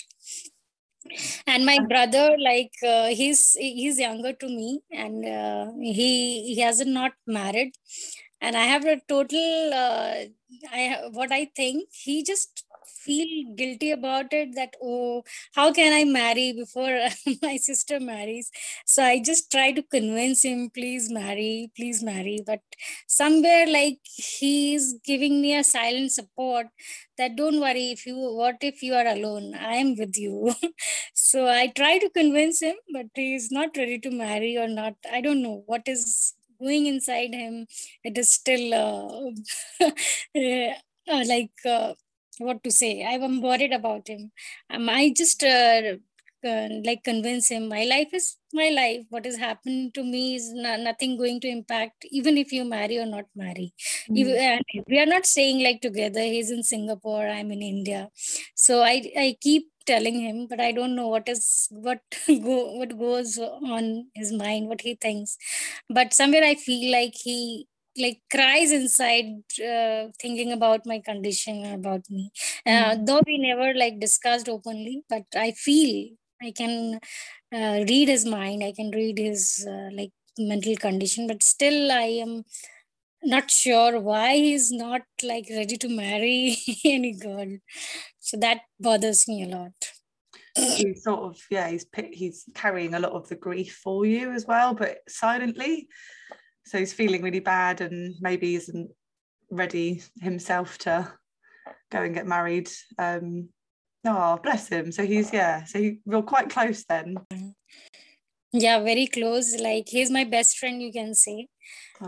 [1.48, 6.92] And my brother, like uh, he's he's younger to me, and uh, he he hasn't
[6.92, 7.74] not married,
[8.42, 9.74] and I have a total.
[9.74, 10.14] Uh,
[10.72, 12.66] I what I think he just
[13.06, 15.24] feel guilty about it that oh
[15.56, 17.00] how can i marry before
[17.42, 18.50] my sister marries?
[18.86, 22.40] So i just try to convince him please marry please marry.
[22.46, 22.62] But
[23.08, 26.68] somewhere like he's giving me a silent support
[27.18, 29.54] that don't worry if you what if you are alone?
[29.56, 30.54] I am with you.
[31.14, 34.96] So i try to convince him but he's not ready to marry or not.
[35.12, 37.66] I don't know what is going inside him.
[38.04, 39.86] It is still uh,
[40.38, 41.94] uh, like uh,
[42.40, 43.04] what to say.
[43.06, 44.32] I'm worried about him.
[44.70, 45.96] Um, i just uh,
[46.46, 49.06] uh, like convince him my life is my life.
[49.10, 53.06] What has happened to me is nothing going to impact even if you marry or
[53.06, 53.74] not marry.
[54.10, 54.60] Mm.
[54.90, 58.10] we are not staying like together he's in singapore i'm in india.
[58.56, 62.98] So i i keep telling him but i don't know what is what go what
[62.98, 65.38] goes on his mind what he thinks.
[65.90, 67.68] But somewhere i feel like he
[67.98, 72.32] like cries inside uh, thinking about my condition about me.
[72.66, 73.06] Uh, mm.
[73.06, 76.10] though we never like discussed openly but i feel
[76.42, 77.00] i can
[77.54, 82.08] uh, read his mind i can read his uh, like mental condition but still i
[82.26, 82.44] am
[83.24, 87.58] not sure why he's not like ready to marry any girl.
[88.20, 89.72] So that bothers me a lot.
[90.56, 94.46] He's sort of yeah he's he's carrying a lot of the grief for you as
[94.46, 95.88] well but silently
[96.66, 98.90] so he's feeling really bad and maybe isn't
[99.50, 101.12] ready himself to
[101.92, 102.70] go and get married.
[102.98, 103.50] Um
[104.06, 104.92] oh bless him.
[104.92, 107.16] So he's yeah so he, we're quite close then.
[108.52, 109.60] Yeah very close.
[109.60, 111.48] Like he's my best friend you can say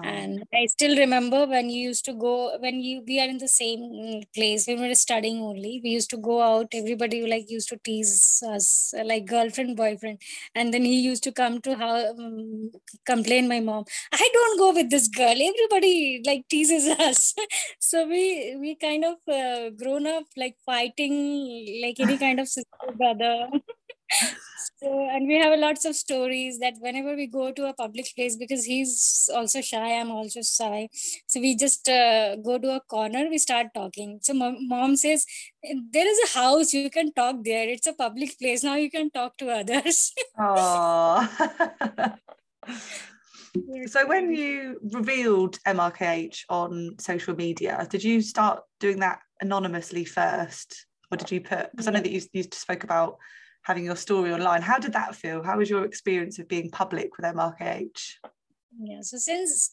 [0.03, 3.47] And I still remember when you used to go when you we are in the
[3.47, 5.79] same place when we were studying only.
[5.83, 6.67] We used to go out.
[6.73, 10.21] Everybody like used to tease us like girlfriend boyfriend,
[10.53, 12.71] and then he used to come to how um,
[13.05, 13.85] complain my mom.
[14.11, 15.35] I don't go with this girl.
[15.49, 17.33] Everybody like teases us.
[17.79, 21.15] so we we kind of uh, grown up like fighting
[21.83, 23.47] like any kind of sister brother.
[24.77, 28.35] So and we have lots of stories that whenever we go to a public place
[28.35, 30.87] because he's also shy i'm also shy
[31.27, 34.19] so we just uh, go to a corner we start talking.
[34.21, 35.25] So mom says
[35.91, 37.67] there is a house you can talk there.
[37.69, 40.13] It's a public place now you can talk to others.
[43.87, 50.85] So when you revealed mrkh on social media did you start doing that anonymously first
[51.09, 53.15] or did you put because i know that you, you spoke about
[53.65, 54.61] having your story online.
[54.61, 55.43] How did that feel?
[55.43, 58.17] How was your experience of being public with MRKH?
[58.83, 59.69] yeah so since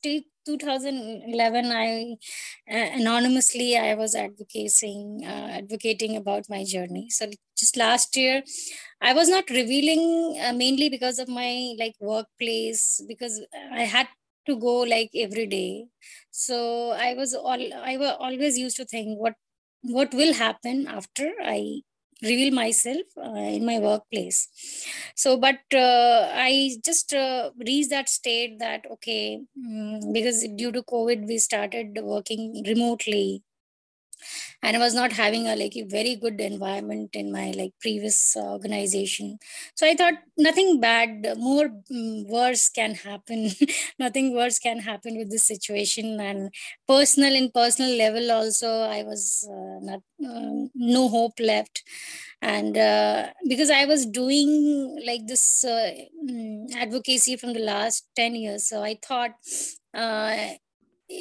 [0.46, 2.16] 2011 i
[2.72, 8.42] uh, anonymously i was advocating uh, advocating about my journey so just last year
[9.00, 13.40] i was not revealing uh, mainly because of my like workplace because
[13.72, 14.06] i had
[14.46, 15.84] to go like every day
[16.30, 17.62] so i was all
[17.92, 19.34] i was always used to think what
[19.82, 21.82] what will happen after i
[22.22, 24.48] reveal myself uh, in my workplace.
[25.16, 30.82] So but uh, i just uh, reached that state that okay um, because due to
[30.94, 33.42] covid we started working remotely
[34.62, 38.36] and i was not having a like a very good environment in my like previous
[38.36, 39.38] organization.
[39.74, 43.50] So i thought nothing bad more um, worse can happen.
[43.98, 46.20] Nothing worse can happen with this situation.
[46.20, 46.52] And
[46.88, 51.82] personal in personal level also i was uh, not um, no hope left.
[52.40, 54.50] And uh, because i was doing
[55.04, 55.90] like this uh,
[56.28, 58.68] mm, advocacy from the last 10 years.
[58.68, 59.32] So i thought
[59.94, 60.36] uh,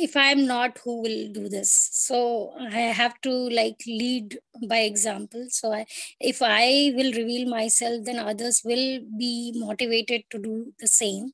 [0.06, 1.90] if i'm not who will do this?
[1.92, 5.46] So i have to like lead by example.
[5.50, 5.86] So I,
[6.20, 11.32] if i will reveal myself then others will be motivated to do the same.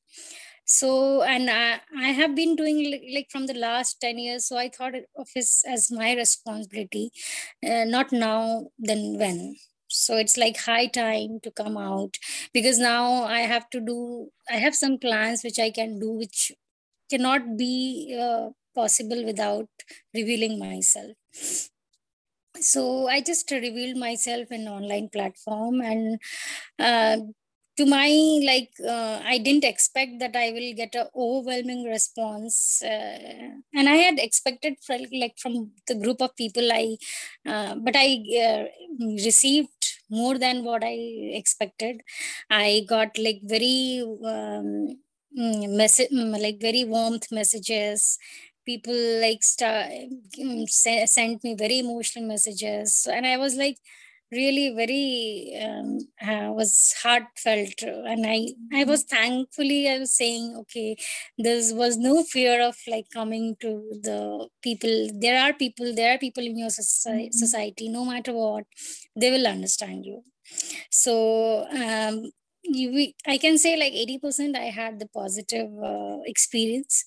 [0.65, 4.57] So and I, I have been doing like, like from the last 10 years so
[4.57, 7.11] i thought of this as my responsibility
[7.67, 9.55] uh, not now then when.
[9.89, 12.17] So it's like high time to come out
[12.53, 16.51] because now i have to do i have some plans which i can do which
[17.09, 19.69] cannot be uh, possible without
[20.13, 21.15] revealing myself.
[22.59, 26.19] So i just revealed myself in online platform and
[26.79, 27.17] uh,
[27.77, 28.09] to my
[28.43, 33.97] like uh, i didn't expect that i will get a overwhelming response uh, and i
[34.05, 34.75] had expected
[35.23, 36.97] like from the group of people i
[37.45, 38.09] uh, but i
[38.45, 38.63] uh,
[39.27, 39.77] received
[40.09, 40.95] more than what i
[41.39, 42.01] expected.
[42.49, 44.99] I got like very um,
[45.37, 48.17] message mm, like very warmth messages.
[48.65, 49.89] People like start,
[50.39, 53.07] mm, sent me very emotional messages.
[53.11, 53.77] And i was like
[54.31, 57.81] really very um, uh, was heartfelt.
[57.83, 60.97] And i i was thankfully i was saying okay
[61.37, 63.71] there was no fear of like coming to
[64.03, 65.09] the people.
[65.19, 67.89] There are people there are people in your society, society.
[67.89, 68.65] No matter what
[69.15, 70.23] they will understand you.
[70.91, 72.31] So um,
[72.69, 77.03] you, I can say like 80% I had the positive uh, experience.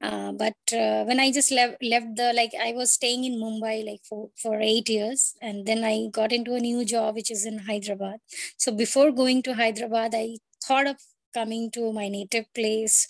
[0.00, 3.84] Uh, but uh, when I just left, left the, like I was staying in Mumbai
[3.86, 5.34] like for, for eight years.
[5.42, 8.20] And then I got into a new job, which is in Hyderabad.
[8.56, 10.96] So before going to Hyderabad, I thought of
[11.34, 13.06] coming to my native place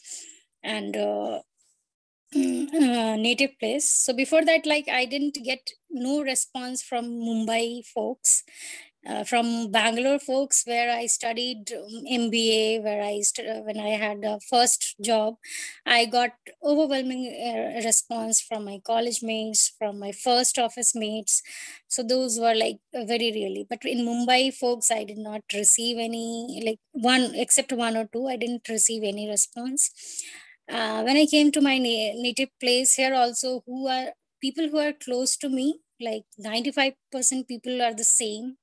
[0.62, 1.40] and uh,
[2.36, 3.92] uh, native place.
[3.92, 8.44] So before that, like I didn't get no response from Mumbai folks
[9.06, 11.72] uh, from Bangalore folks, where I studied
[12.08, 15.36] MBA, um, where I st- uh, when I had a first job,
[15.86, 16.32] I got
[16.62, 21.42] overwhelming uh, response from my college mates, from my first office mates.
[21.88, 23.66] So those were like very really.
[23.68, 28.26] But in Mumbai, folks, I did not receive any like one except one or two.
[28.28, 29.90] I didn't receive any response.
[30.68, 34.78] Uh, when I came to my na- native place here, also who are people who
[34.78, 38.56] are close to me like 95% people are the same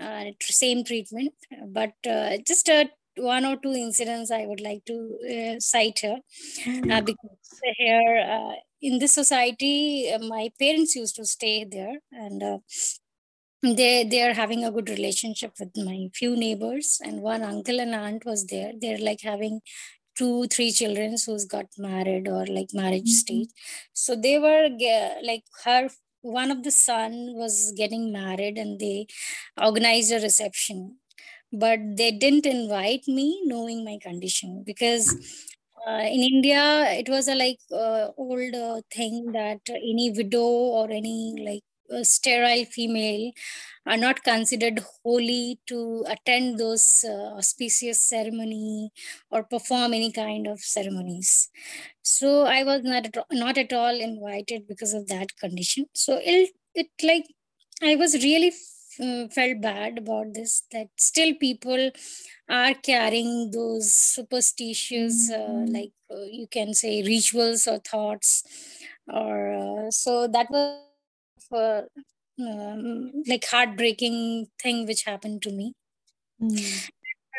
[0.00, 1.34] uh, same treatment
[1.68, 2.84] but uh, just uh,
[3.16, 4.96] one or two incidents i would like to
[5.34, 6.20] uh, cite here
[6.66, 7.04] uh, hmm.
[7.04, 12.42] because here uh, in this society my parents used to stay there and
[13.62, 17.94] they they are having a good relationship with my few neighbors and one uncle and
[17.94, 19.60] aunt was there they're like having
[20.16, 23.24] two three children who's got married or like marriage mm-hmm.
[23.24, 23.48] stage
[23.92, 24.68] so they were
[25.22, 25.88] like her
[26.22, 29.06] one of the son was getting married and they
[29.60, 30.96] organized a reception.
[31.52, 35.14] But they didn't invite me knowing my condition because
[35.88, 36.64] uh, in india
[37.00, 39.60] it was a like uh, old uh, thing that
[39.92, 41.18] any widow or any
[41.48, 41.64] like
[42.12, 43.24] sterile female
[43.86, 45.78] are not considered holy to
[46.14, 48.90] attend those uh, auspicious ceremony
[49.30, 51.32] or perform any kind of ceremonies
[52.02, 56.50] so i was not at, not at all invited because of that condition so it,
[56.74, 57.26] it like
[57.82, 58.52] i was really
[59.00, 61.90] uh, felt bad about this that still people
[62.48, 65.72] are carrying those superstitious uh, mm-hmm.
[65.72, 68.42] like uh, you can say rituals or thoughts
[69.06, 70.80] or uh, so that was
[71.52, 71.82] uh,
[72.40, 75.72] um, like heartbreaking thing which happened to me
[76.42, 76.90] mm.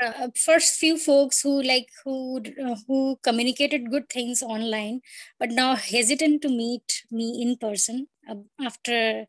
[0.02, 5.02] Uh, first few folks who like who uh, who communicated good things online
[5.40, 9.26] but now hesitant to meet me in person uh, after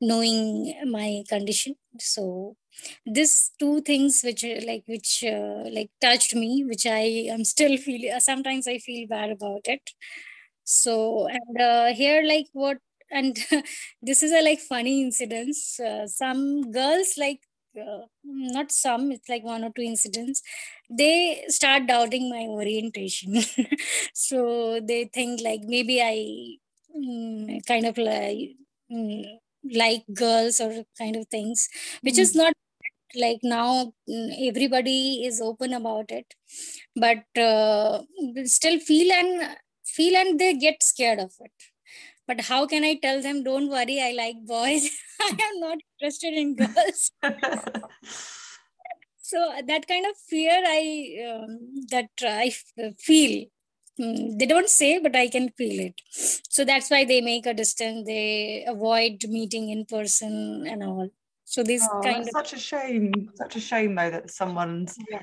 [0.00, 1.74] knowing my condition.
[1.98, 2.56] So
[3.06, 7.02] this two things which like which uh, like touched me which i
[7.36, 9.90] am still feeling sometimes i feel bad about it.
[10.64, 12.78] So and uh, here like what
[13.10, 13.36] and
[14.02, 15.80] this is a like funny incidents.
[15.80, 17.40] Uh, some girls like
[17.80, 20.42] uh, not some it's like one or two incidents.
[20.90, 23.42] They start doubting my orientation.
[24.14, 26.56] So they think like maybe i
[26.96, 28.56] mm, kind of like
[28.92, 29.24] mm,
[29.74, 31.68] like girls or kind of things
[32.02, 32.20] which mm.
[32.20, 32.52] is not
[33.14, 36.34] like now mm, everybody is open about it.
[36.96, 38.02] But uh,
[38.44, 41.52] still feel and feel and they get scared of it
[42.28, 44.88] but how can i tell them don't worry i like boys.
[45.20, 47.10] I am not interested in girls.
[49.28, 50.82] So that kind of fear i
[51.30, 51.58] um,
[51.90, 52.50] that i
[52.98, 53.44] feel.
[54.00, 56.00] Mm, they don't say but i can feel it.
[56.48, 61.10] So that's why they make a distance they avoid meeting in person and all.
[61.44, 65.20] So this oh, kind of such a shame such a shame though that someone's yeah.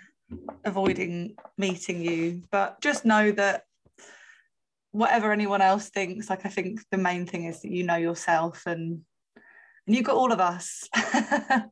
[0.66, 2.44] avoiding meeting you.
[2.52, 3.66] But just know that
[4.96, 8.64] whatever anyone else thinks like i think the main thing is that you know yourself
[8.66, 9.02] and
[9.88, 10.90] and you've got all of us.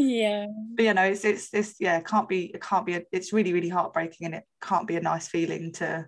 [0.00, 0.46] Yeah.
[0.76, 3.32] But you know it's it's this yeah it can't be it can't be a, it's
[3.32, 6.06] really really heartbreaking and it can't be a nice feeling to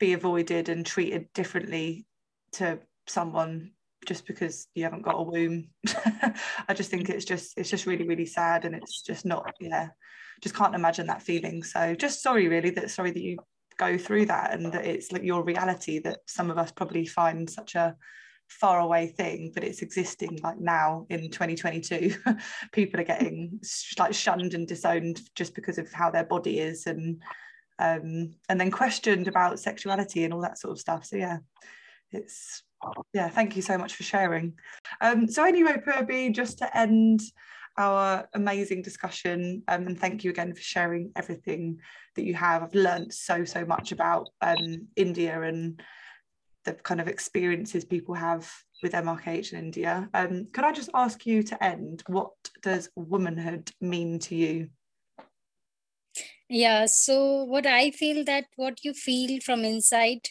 [0.00, 2.06] be avoided and treated differently
[2.52, 3.72] to someone
[4.06, 5.68] just because you haven't got a womb.
[6.66, 9.88] I just think it's just it's just really really sad and it's just not yeah
[10.40, 11.62] just can't imagine that feeling.
[11.62, 13.36] So just sorry really that sorry that you
[13.78, 17.48] go through that and that it's like your reality that some of us probably find
[17.48, 17.96] such a
[18.48, 22.14] far away thing but it's existing like now in 2022
[22.72, 23.58] people are getting
[23.98, 27.22] like shunned and disowned just because of how their body is and
[27.78, 31.04] um and then questioned about sexuality and all that sort of stuff.
[31.04, 31.38] So yeah
[32.10, 32.62] it's
[33.14, 34.54] yeah thank you so much for sharing.
[35.00, 37.20] Um so anyway Purbi just to end
[37.76, 41.78] our amazing discussion um, and thank you again for sharing everything
[42.16, 42.62] that you have.
[42.62, 45.82] I've learned so so much about um, india and
[46.64, 48.50] the kind of experiences people have
[48.82, 50.08] with mrkh in india.
[50.14, 52.02] Um, could i just ask you to end?
[52.06, 54.68] What does womanhood mean to you?
[56.48, 60.28] Yeah so what i feel that what you feel from inside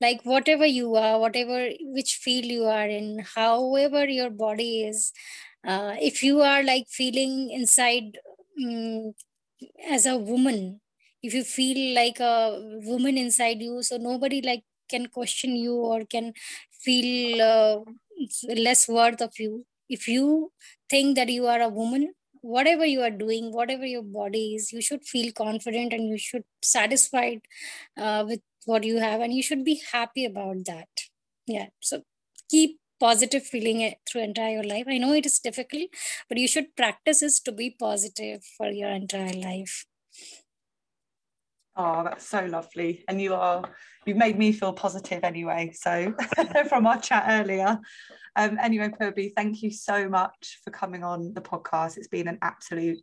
[0.00, 5.12] like whatever you are whatever which field you are in however your body is
[5.66, 8.18] uh, if you are like feeling inside
[8.64, 9.12] um,
[9.88, 10.80] as a woman
[11.22, 12.34] if you feel like a
[12.90, 16.32] woman inside you so nobody like can question you or can
[16.84, 17.78] feel uh,
[18.56, 19.64] less worth of you.
[19.88, 20.52] If you
[20.88, 24.80] think that you are a woman whatever you are doing whatever your body is you
[24.80, 27.42] should feel confident and you should satisfied
[27.98, 30.88] uh, with what you have and you should be happy about that.
[31.46, 32.02] Yeah so
[32.50, 34.84] keep positive feeling through entire life.
[34.88, 35.88] I know it is difficult
[36.28, 39.86] but you should practice is to be positive for your entire life.
[41.76, 43.04] Oh that's so lovely.
[43.08, 43.64] And you are
[44.06, 46.14] you've made me feel positive anyway so
[46.68, 47.78] from our chat earlier.
[48.36, 51.96] Um anyway Purbi thank you so much for coming on the podcast.
[51.96, 52.98] It's been an absolute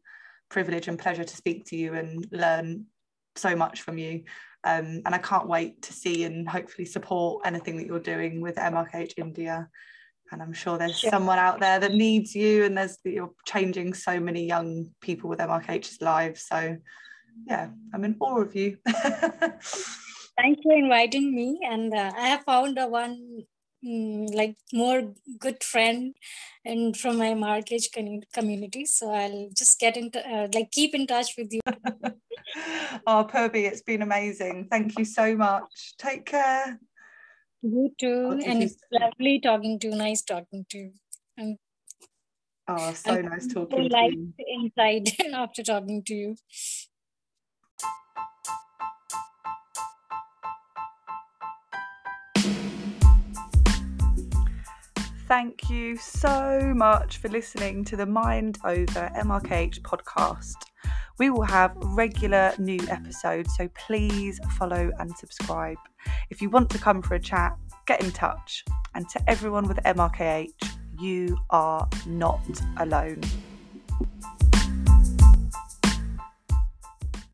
[0.50, 2.86] privilege and pleasure to speak to you and learn
[3.36, 4.24] so much from you
[4.68, 8.57] um, and I can't wait to see and hopefully support anything that you're doing with
[8.57, 9.70] MRKH India.
[10.32, 11.09] And I'm sure there's yeah.
[11.09, 15.39] someone out there that needs you, and there's you're changing so many young people with
[15.39, 16.41] MRKH's lives.
[16.41, 16.76] So,
[17.45, 18.78] yeah, I'm in awe of you.
[18.86, 23.43] Thanks for inviting me, and uh, I have found a one
[23.86, 26.13] mm, like more good friend
[26.65, 27.89] and from my marriage
[28.34, 31.61] community so i'll just get into uh, like keep in touch with you
[33.08, 34.68] oh Purbi it's been amazing.
[34.70, 35.95] Thank you so much.
[35.97, 36.80] Take care.
[37.62, 38.39] You too.
[38.45, 39.95] And it's lovely talking to you.
[39.95, 40.91] Nice talking to you.
[41.38, 41.58] And
[42.68, 44.34] oh so I'm nice talking to you.
[44.47, 46.36] inside after talking to you.
[55.28, 60.55] Thank you so much for listening to the Mind Over MRKH podcast.
[61.20, 65.78] We will have regular new episodes, so please follow and subscribe.
[66.30, 67.57] If you want to come for a chat,
[67.88, 68.63] get in touch.
[68.93, 70.51] And to everyone with MRKH,
[70.99, 72.41] you are not
[72.78, 73.22] alone.